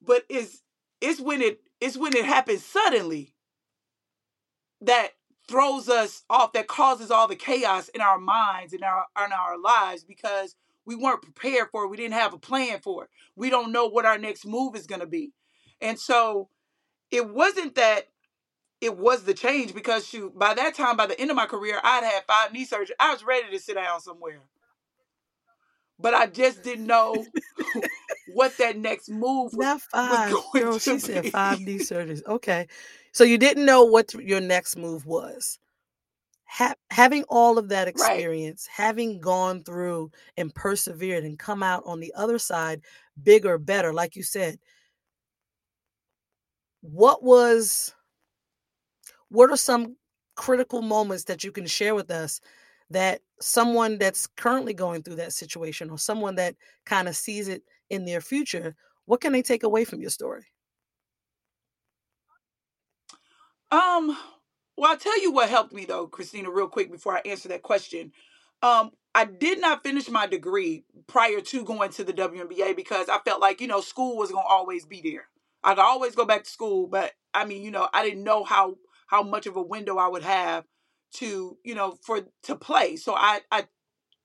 But 0.00 0.24
it's 0.30 0.62
it's 1.02 1.20
when 1.20 1.42
it 1.42 1.60
it's 1.82 1.98
when 1.98 2.16
it 2.16 2.24
happens 2.24 2.64
suddenly 2.64 3.34
that 4.80 5.08
throws 5.46 5.90
us 5.90 6.22
off, 6.30 6.54
that 6.54 6.66
causes 6.66 7.10
all 7.10 7.28
the 7.28 7.36
chaos 7.36 7.90
in 7.90 8.00
our 8.00 8.18
minds 8.18 8.72
and 8.72 8.82
our 8.82 9.04
in 9.22 9.32
our 9.32 9.58
lives 9.58 10.02
because 10.02 10.54
we 10.88 10.96
weren't 10.96 11.20
prepared 11.22 11.68
for 11.70 11.84
it. 11.84 11.88
We 11.90 11.98
didn't 11.98 12.14
have 12.14 12.32
a 12.32 12.38
plan 12.38 12.80
for 12.80 13.04
it. 13.04 13.10
We 13.36 13.50
don't 13.50 13.72
know 13.72 13.86
what 13.86 14.06
our 14.06 14.16
next 14.16 14.46
move 14.46 14.74
is 14.74 14.86
going 14.86 15.02
to 15.02 15.06
be. 15.06 15.32
And 15.82 16.00
so 16.00 16.48
it 17.10 17.28
wasn't 17.28 17.74
that 17.74 18.04
it 18.80 18.96
was 18.96 19.24
the 19.24 19.34
change 19.34 19.74
because 19.74 20.08
shoot, 20.08 20.38
by 20.38 20.54
that 20.54 20.74
time, 20.74 20.96
by 20.96 21.06
the 21.06 21.20
end 21.20 21.30
of 21.30 21.36
my 21.36 21.44
career, 21.46 21.78
I'd 21.84 22.04
had 22.04 22.24
five 22.26 22.54
knee 22.54 22.66
surgeries. 22.66 22.92
I 22.98 23.12
was 23.12 23.22
ready 23.22 23.50
to 23.50 23.58
sit 23.60 23.74
down 23.74 24.00
somewhere. 24.00 24.40
But 25.98 26.14
I 26.14 26.26
just 26.26 26.62
didn't 26.62 26.86
know 26.86 27.26
what 28.34 28.56
that 28.58 28.78
next 28.78 29.10
move 29.10 29.52
was, 29.54 29.56
Not 29.56 29.82
five. 29.82 30.32
was 30.32 30.42
going 30.54 30.64
Girl, 30.64 30.78
to 30.78 30.80
she 30.80 30.92
be. 30.96 30.98
said 30.98 31.26
five 31.26 31.60
knee 31.60 31.78
surgeries. 31.80 32.24
Okay. 32.26 32.66
So 33.12 33.24
you 33.24 33.36
didn't 33.36 33.66
know 33.66 33.84
what 33.84 34.14
your 34.14 34.40
next 34.40 34.76
move 34.76 35.06
was. 35.06 35.58
Ha- 36.50 36.74
having 36.90 37.24
all 37.28 37.58
of 37.58 37.68
that 37.68 37.88
experience, 37.88 38.68
right. 38.68 38.84
having 38.84 39.20
gone 39.20 39.62
through 39.62 40.10
and 40.36 40.54
persevered 40.54 41.24
and 41.24 41.38
come 41.38 41.62
out 41.62 41.82
on 41.84 42.00
the 42.00 42.12
other 42.16 42.38
side 42.38 42.80
bigger, 43.22 43.58
better, 43.58 43.92
like 43.92 44.16
you 44.16 44.22
said, 44.22 44.58
what 46.80 47.22
was 47.22 47.94
what 49.28 49.50
are 49.50 49.56
some 49.56 49.96
critical 50.36 50.82
moments 50.82 51.24
that 51.24 51.44
you 51.44 51.52
can 51.52 51.66
share 51.66 51.94
with 51.94 52.10
us 52.10 52.40
that 52.90 53.20
someone 53.40 53.98
that's 53.98 54.26
currently 54.26 54.72
going 54.72 55.02
through 55.02 55.16
that 55.16 55.32
situation 55.32 55.90
or 55.90 55.98
someone 55.98 56.36
that 56.36 56.54
kind 56.86 57.08
of 57.08 57.16
sees 57.16 57.48
it 57.48 57.62
in 57.90 58.04
their 58.04 58.20
future 58.20 58.74
what 59.06 59.20
can 59.20 59.32
they 59.32 59.42
take 59.42 59.64
away 59.64 59.84
from 59.84 60.00
your 60.00 60.10
story 60.10 60.46
um 63.70 64.16
well 64.78 64.92
i'll 64.92 64.98
tell 64.98 65.22
you 65.22 65.32
what 65.32 65.50
helped 65.50 65.74
me 65.74 65.86
though 65.86 66.08
christina 66.08 66.50
real 66.50 66.68
quick 66.68 66.92
before 66.92 67.16
i 67.18 67.22
answer 67.26 67.48
that 67.50 67.62
question 67.64 68.12
um 68.62 68.92
I 69.14 69.24
did 69.24 69.60
not 69.60 69.82
finish 69.82 70.08
my 70.08 70.28
degree 70.28 70.84
prior 71.08 71.40
to 71.40 71.64
going 71.64 71.90
to 71.92 72.04
the 72.04 72.12
WNBA 72.12 72.76
because 72.76 73.08
I 73.08 73.18
felt 73.24 73.40
like, 73.40 73.60
you 73.60 73.66
know, 73.66 73.80
school 73.80 74.16
was 74.16 74.30
to 74.30 74.38
always 74.38 74.86
be 74.86 75.00
there. 75.02 75.26
I 75.64 75.74
could 75.74 75.82
always 75.82 76.14
go 76.14 76.24
back 76.24 76.44
to 76.44 76.50
school, 76.50 76.86
but 76.86 77.14
I 77.34 77.44
mean, 77.44 77.62
you 77.64 77.72
know, 77.72 77.88
I 77.92 78.04
didn't 78.04 78.24
know 78.24 78.44
how 78.44 78.76
how 79.08 79.24
much 79.24 79.46
of 79.46 79.56
a 79.56 79.62
window 79.62 79.98
I 79.98 80.08
would 80.08 80.22
have 80.22 80.66
to, 81.14 81.58
you 81.64 81.74
know, 81.74 81.98
for 82.02 82.20
to 82.44 82.56
play. 82.56 82.96
So 82.96 83.14
I 83.16 83.40
I 83.50 83.66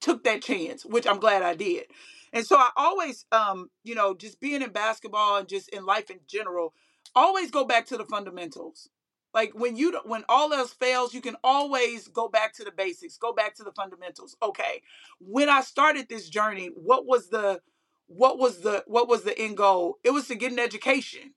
took 0.01 0.23
that 0.25 0.43
chance, 0.43 0.85
which 0.85 1.07
I'm 1.07 1.19
glad 1.19 1.43
I 1.43 1.55
did. 1.55 1.85
And 2.33 2.45
so 2.45 2.57
I 2.57 2.69
always 2.77 3.25
um, 3.31 3.69
you 3.83 3.95
know, 3.95 4.13
just 4.15 4.39
being 4.41 4.61
in 4.61 4.71
basketball 4.71 5.37
and 5.37 5.47
just 5.49 5.69
in 5.69 5.85
life 5.85 6.09
in 6.11 6.19
general, 6.27 6.73
always 7.15 7.51
go 7.51 7.65
back 7.65 7.87
to 7.87 7.97
the 7.97 8.05
fundamentals. 8.05 8.89
Like 9.33 9.53
when 9.53 9.75
you 9.75 9.99
when 10.05 10.23
all 10.29 10.53
else 10.53 10.73
fails, 10.73 11.13
you 11.13 11.21
can 11.21 11.35
always 11.43 12.07
go 12.07 12.27
back 12.29 12.53
to 12.55 12.63
the 12.63 12.71
basics, 12.71 13.17
go 13.17 13.33
back 13.33 13.55
to 13.55 13.63
the 13.63 13.71
fundamentals. 13.71 14.35
Okay. 14.41 14.81
When 15.19 15.49
I 15.49 15.61
started 15.61 16.07
this 16.09 16.29
journey, 16.29 16.69
what 16.75 17.05
was 17.05 17.29
the 17.29 17.61
what 18.07 18.37
was 18.37 18.61
the 18.61 18.83
what 18.87 19.07
was 19.07 19.23
the 19.23 19.37
end 19.37 19.57
goal? 19.57 19.97
It 20.03 20.11
was 20.11 20.27
to 20.27 20.35
get 20.35 20.51
an 20.51 20.59
education. 20.59 21.33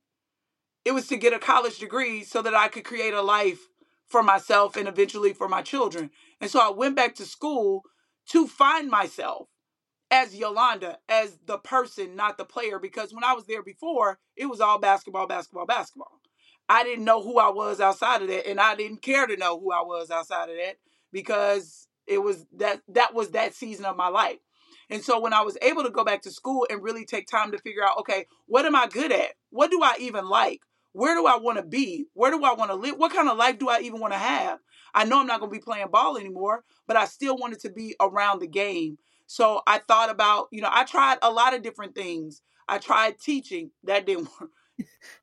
It 0.85 0.93
was 0.93 1.09
to 1.09 1.17
get 1.17 1.33
a 1.33 1.39
college 1.39 1.79
degree 1.79 2.23
so 2.25 2.43
that 2.43 2.55
I 2.55 2.69
could 2.69 2.85
create 2.85 3.15
a 3.15 3.23
life 3.23 3.69
for 4.09 4.23
myself 4.23 4.77
and 4.77 4.87
eventually 4.89 5.33
for 5.33 5.49
my 5.49 5.63
children. 5.63 6.11
And 6.41 6.51
so 6.51 6.61
I 6.61 6.71
went 6.71 6.97
back 6.97 7.15
to 7.17 7.25
school 7.25 7.85
to 8.31 8.47
find 8.47 8.89
myself 8.91 9.49
as 10.11 10.37
Yolanda, 10.37 10.99
as 11.09 11.39
the 11.47 11.59
person, 11.59 12.17
not 12.17 12.39
the 12.39 12.45
player. 12.45 12.79
Because 12.79 13.13
when 13.13 13.25
I 13.25 13.33
was 13.35 13.47
there 13.47 13.63
before, 13.63 14.19
it 14.37 14.47
was 14.47 14.61
all 14.61 14.79
basketball, 14.79 15.27
basketball, 15.27 15.67
basketball. 15.67 16.21
I 16.69 16.85
didn't 16.85 17.05
know 17.05 17.23
who 17.23 17.39
I 17.39 17.51
was 17.51 17.81
outside 17.81 18.23
of 18.23 18.29
that, 18.29 18.49
and 18.49 18.61
I 18.61 18.75
didn't 18.75 19.03
care 19.03 19.27
to 19.27 19.37
know 19.37 19.59
who 19.59 19.73
I 19.73 19.83
was 19.83 20.11
outside 20.11 20.49
of 20.51 20.57
that 20.57 20.77
because 21.13 21.89
it 22.07 22.19
was 22.19 22.45
that 22.57 22.81
that 22.89 23.15
was 23.15 23.31
that 23.31 23.55
season 23.55 23.85
of 23.85 23.97
my 23.97 24.09
life. 24.09 24.39
And 24.89 25.03
so 25.03 25.19
when 25.21 25.33
I 25.33 25.43
was 25.43 25.59
able 25.63 25.83
to 25.83 25.91
go 25.91 26.05
back 26.05 26.23
to 26.23 26.31
school 26.31 26.67
and 26.71 26.83
really 26.83 27.05
take 27.05 27.27
time 27.27 27.51
to 27.53 27.59
figure 27.59 27.85
out, 27.85 27.99
okay, 27.99 28.27
what 28.47 28.65
am 28.67 28.77
I 28.77 28.87
good 28.87 29.11
at? 29.11 29.33
What 29.51 29.71
do 29.71 29.83
I 29.83 29.97
even 30.01 30.29
like? 30.29 30.61
Where 30.93 31.15
do 31.15 31.27
I 31.27 31.37
want 31.37 31.59
to 31.59 31.65
be? 31.65 32.07
Where 32.15 32.31
do 32.31 32.43
I 32.45 32.55
want 32.55 32.71
to 32.71 32.77
live? 32.77 32.97
What 32.97 33.13
kind 33.13 33.29
of 33.29 33.37
life 33.37 33.59
do 33.59 33.69
I 33.69 33.81
even 33.81 34.01
want 34.01 34.13
to 34.13 34.19
have? 34.19 34.61
I 34.95 35.05
know 35.05 35.21
I'm 35.21 35.27
not 35.27 35.41
going 35.41 35.51
to 35.53 35.59
be 35.59 35.63
playing 35.63 35.89
ball 35.91 36.17
anymore, 36.17 36.65
but 36.87 36.97
I 36.97 37.05
still 37.05 37.37
wanted 37.37 37.61
to 37.61 37.71
be 37.71 37.95
around 38.01 38.41
the 38.41 38.47
game. 38.47 38.99
So 39.27 39.61
I 39.67 39.79
thought 39.79 40.09
about, 40.09 40.49
you 40.53 40.63
know, 40.63 40.71
I 40.73 40.85
tried 40.85 41.19
a 41.21 41.31
lot 41.31 41.53
of 41.55 41.63
different 41.63 41.95
things. 41.95 42.41
I 42.69 42.79
tried 42.79 43.19
teaching. 43.19 43.73
That 43.85 44.07
didn't 44.07 44.29
work. 44.41 44.51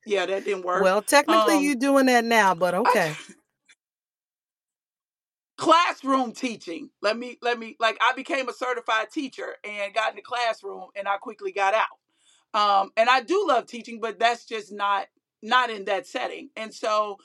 Yeah, 0.06 0.26
that 0.26 0.46
didn't 0.46 0.63
work. 0.63 0.84
Well, 0.84 1.02
technically 1.02 1.56
um, 1.56 1.63
you're 1.63 1.76
doing 1.76 2.06
that 2.08 2.26
now, 2.26 2.54
but 2.54 2.74
okay. 2.74 3.12
I, 3.12 3.34
classroom 5.58 6.32
teaching. 6.34 6.89
Let 7.02 7.18
me 7.18 7.38
let 7.42 7.58
me 7.60 7.76
like 7.80 7.98
I 8.02 8.13
became 8.13 8.50
a 8.50 8.54
certified 8.54 9.10
teacher 9.12 9.56
and 9.63 9.94
got 9.94 10.12
in 10.12 10.16
the 10.16 10.22
classroom 10.22 10.88
and 10.96 11.08
I 11.08 11.18
quickly 11.18 11.52
got 11.52 11.74
out. 11.74 12.00
Um, 12.54 12.92
and 12.98 13.10
I 13.10 13.22
do 13.22 13.46
love 13.48 13.66
teaching, 13.66 14.00
but 14.00 14.20
that's 14.20 14.46
just 14.46 14.72
not 14.72 15.08
not 15.42 15.70
in 15.70 15.86
that 15.86 16.08
setting. 16.08 16.50
And 16.56 16.74
so 16.74 17.18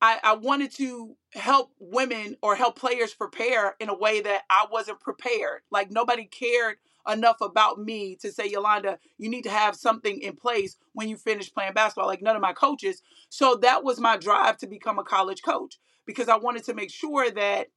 I, 0.00 0.18
I 0.22 0.34
wanted 0.34 0.74
to 0.76 1.16
help 1.32 1.72
women 1.78 2.36
or 2.42 2.56
help 2.56 2.78
players 2.78 3.14
prepare 3.14 3.76
in 3.78 3.88
a 3.88 3.96
way 3.96 4.20
that 4.20 4.42
I 4.50 4.66
wasn't 4.70 5.00
prepared. 5.00 5.62
Like 5.70 5.90
nobody 5.90 6.24
cared 6.24 6.76
enough 7.08 7.40
about 7.40 7.78
me 7.80 8.16
to 8.16 8.32
say, 8.32 8.46
Yolanda, 8.48 8.98
you 9.18 9.28
need 9.30 9.42
to 9.44 9.50
have 9.50 9.76
something 9.76 10.20
in 10.20 10.36
place 10.36 10.76
when 10.92 11.08
you 11.08 11.16
finish 11.16 11.52
playing 11.52 11.74
basketball. 11.74 12.06
Like 12.06 12.22
none 12.22 12.36
of 12.36 12.42
my 12.42 12.52
coaches. 12.52 13.02
So 13.28 13.56
that 13.56 13.84
was 13.84 14.00
my 14.00 14.16
drive 14.16 14.58
to 14.58 14.66
become 14.66 14.98
a 14.98 15.04
college 15.04 15.42
coach 15.42 15.78
because 16.06 16.28
I 16.28 16.36
wanted 16.36 16.64
to 16.64 16.74
make 16.74 16.90
sure 16.90 17.30
that, 17.30 17.68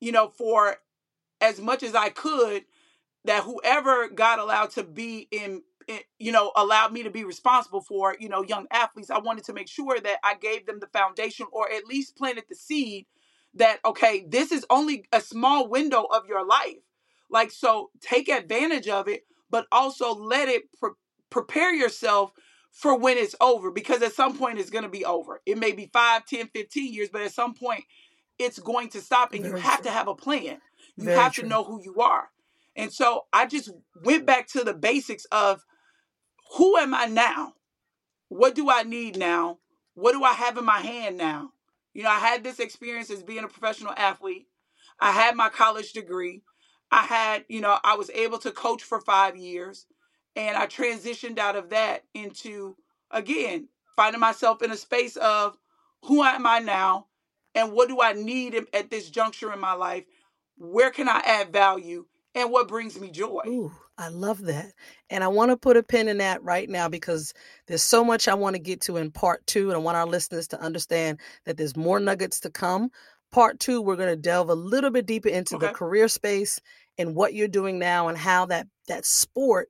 you 0.00 0.12
know, 0.12 0.28
for 0.28 0.76
as 1.40 1.60
much 1.60 1.82
as 1.82 1.94
I 1.94 2.10
could, 2.10 2.64
that 3.24 3.44
whoever 3.44 4.08
got 4.08 4.38
allowed 4.38 4.70
to 4.72 4.82
be 4.84 5.28
in, 5.30 5.62
in, 5.88 6.00
you 6.18 6.32
know, 6.32 6.52
allowed 6.56 6.92
me 6.92 7.02
to 7.02 7.10
be 7.10 7.24
responsible 7.24 7.80
for, 7.82 8.16
you 8.18 8.28
know, 8.28 8.42
young 8.42 8.66
athletes, 8.70 9.10
I 9.10 9.18
wanted 9.18 9.44
to 9.44 9.52
make 9.52 9.68
sure 9.68 9.98
that 10.00 10.18
I 10.24 10.34
gave 10.34 10.66
them 10.66 10.80
the 10.80 10.86
foundation 10.88 11.46
or 11.52 11.70
at 11.70 11.86
least 11.86 12.16
planted 12.16 12.44
the 12.48 12.54
seed 12.54 13.06
that, 13.54 13.80
okay, 13.84 14.24
this 14.28 14.52
is 14.52 14.64
only 14.70 15.06
a 15.12 15.20
small 15.20 15.68
window 15.68 16.04
of 16.04 16.26
your 16.26 16.46
life. 16.46 16.78
Like, 17.30 17.50
so 17.50 17.90
take 18.00 18.28
advantage 18.28 18.88
of 18.88 19.08
it, 19.08 19.22
but 19.50 19.66
also 19.72 20.12
let 20.14 20.48
it 20.48 20.62
pre- 20.78 20.90
prepare 21.30 21.74
yourself 21.74 22.32
for 22.72 22.96
when 22.96 23.18
it's 23.18 23.34
over 23.40 23.70
because 23.70 24.02
at 24.02 24.12
some 24.12 24.36
point 24.36 24.58
it's 24.58 24.70
going 24.70 24.84
to 24.84 24.90
be 24.90 25.04
over. 25.04 25.40
It 25.46 25.58
may 25.58 25.72
be 25.72 25.90
5, 25.92 26.26
10, 26.26 26.48
15 26.48 26.92
years, 26.94 27.08
but 27.12 27.22
at 27.22 27.32
some 27.32 27.54
point 27.54 27.84
it's 28.38 28.58
going 28.58 28.88
to 28.90 29.00
stop 29.00 29.32
and 29.32 29.42
Very 29.42 29.56
you 29.56 29.62
have 29.62 29.76
true. 29.76 29.84
to 29.84 29.90
have 29.90 30.08
a 30.08 30.14
plan. 30.14 30.58
You 30.96 31.04
Very 31.04 31.18
have 31.18 31.32
true. 31.32 31.44
to 31.44 31.48
know 31.48 31.64
who 31.64 31.80
you 31.82 31.96
are. 32.00 32.30
And 32.76 32.92
so 32.92 33.22
I 33.32 33.46
just 33.46 33.70
went 34.02 34.26
back 34.26 34.48
to 34.48 34.64
the 34.64 34.74
basics 34.74 35.24
of 35.26 35.64
who 36.56 36.76
am 36.76 36.94
I 36.94 37.06
now? 37.06 37.54
What 38.28 38.54
do 38.54 38.70
I 38.70 38.82
need 38.82 39.18
now? 39.18 39.58
What 39.94 40.12
do 40.12 40.22
I 40.24 40.32
have 40.32 40.56
in 40.56 40.64
my 40.64 40.78
hand 40.78 41.16
now? 41.16 41.50
You 41.92 42.04
know, 42.04 42.10
I 42.10 42.18
had 42.18 42.44
this 42.44 42.60
experience 42.60 43.10
as 43.10 43.22
being 43.22 43.44
a 43.44 43.48
professional 43.48 43.92
athlete. 43.96 44.46
I 45.00 45.10
had 45.12 45.34
my 45.34 45.48
college 45.48 45.92
degree. 45.92 46.42
I 46.90 47.02
had, 47.02 47.44
you 47.48 47.60
know, 47.60 47.78
I 47.84 47.96
was 47.96 48.10
able 48.10 48.38
to 48.38 48.50
coach 48.50 48.82
for 48.82 49.00
five 49.00 49.36
years. 49.36 49.86
And 50.36 50.56
I 50.56 50.66
transitioned 50.66 51.38
out 51.38 51.56
of 51.56 51.70
that 51.70 52.04
into, 52.14 52.76
again, 53.10 53.68
finding 53.96 54.20
myself 54.20 54.62
in 54.62 54.70
a 54.70 54.76
space 54.76 55.16
of 55.16 55.56
who 56.04 56.22
am 56.22 56.46
I 56.46 56.60
now 56.60 57.06
and 57.54 57.72
what 57.72 57.88
do 57.88 58.00
I 58.00 58.12
need 58.12 58.54
at 58.72 58.90
this 58.90 59.10
juncture 59.10 59.52
in 59.52 59.60
my 59.60 59.72
life? 59.72 60.04
Where 60.56 60.90
can 60.90 61.08
I 61.08 61.20
add 61.24 61.52
value? 61.52 62.06
And 62.34 62.52
what 62.52 62.68
brings 62.68 62.98
me 62.98 63.10
joy? 63.10 63.42
Ooh, 63.48 63.72
I 63.98 64.08
love 64.08 64.42
that. 64.42 64.72
And 65.10 65.24
I 65.24 65.28
want 65.28 65.50
to 65.50 65.56
put 65.56 65.76
a 65.76 65.82
pin 65.82 66.06
in 66.06 66.18
that 66.18 66.42
right 66.44 66.68
now 66.70 66.88
because 66.88 67.34
there's 67.66 67.82
so 67.82 68.04
much 68.04 68.28
I 68.28 68.34
want 68.34 68.54
to 68.54 68.62
get 68.62 68.80
to 68.82 68.98
in 68.98 69.10
part 69.10 69.44
two. 69.48 69.68
And 69.68 69.74
I 69.74 69.80
want 69.80 69.96
our 69.96 70.06
listeners 70.06 70.46
to 70.48 70.60
understand 70.60 71.18
that 71.44 71.56
there's 71.56 71.76
more 71.76 71.98
nuggets 71.98 72.38
to 72.40 72.50
come. 72.50 72.90
Part 73.32 73.60
two, 73.60 73.80
we're 73.80 73.96
going 73.96 74.08
to 74.08 74.16
delve 74.16 74.50
a 74.50 74.54
little 74.54 74.90
bit 74.90 75.06
deeper 75.06 75.28
into 75.28 75.56
okay. 75.56 75.68
the 75.68 75.72
career 75.72 76.08
space 76.08 76.60
and 76.98 77.14
what 77.14 77.32
you're 77.34 77.48
doing 77.48 77.78
now 77.78 78.08
and 78.08 78.18
how 78.18 78.46
that 78.46 78.66
that 78.88 79.06
sport 79.06 79.68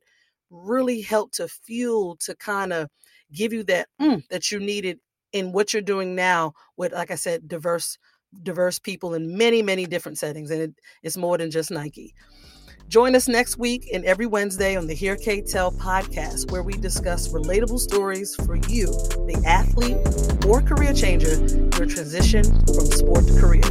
really 0.51 1.01
helped 1.01 1.35
to 1.35 1.47
fuel 1.47 2.17
to 2.17 2.35
kind 2.37 2.73
of 2.73 2.89
give 3.33 3.53
you 3.53 3.63
that 3.65 3.89
mm, 4.01 4.27
that 4.29 4.51
you 4.51 4.59
needed 4.59 4.99
in 5.33 5.53
what 5.53 5.73
you're 5.73 5.83
doing 5.83 6.15
now 6.15 6.53
with 6.77 6.93
like 6.93 7.11
i 7.11 7.15
said 7.15 7.47
diverse 7.47 7.97
diverse 8.43 8.79
people 8.79 9.15
in 9.15 9.37
many 9.37 9.63
many 9.63 9.87
different 9.87 10.19
settings 10.19 10.51
and 10.51 10.61
it, 10.61 10.75
it's 11.03 11.17
more 11.17 11.39
than 11.39 11.51
just 11.51 11.71
nike 11.71 12.15
Join 12.91 13.15
us 13.15 13.29
next 13.29 13.57
week 13.57 13.89
and 13.95 14.05
every 14.05 14.27
Wednesday 14.27 14.77
on 14.77 14.89
the 14.89 14.95
Here 14.95 15.15
K 15.15 15.43
Tell 15.43 15.71
podcast, 15.71 16.51
where 16.51 16.65
we 16.65 16.73
discuss 16.73 17.29
relatable 17.29 17.79
stories 17.79 18.35
for 18.35 18.57
you, 18.57 18.87
the 19.29 19.41
athlete 19.47 19.97
or 20.45 20.61
career 20.61 20.93
changer, 20.93 21.37
your 21.79 21.87
transition 21.87 22.43
from 22.43 22.87
sport 22.87 23.29
to 23.29 23.39
career. 23.39 23.63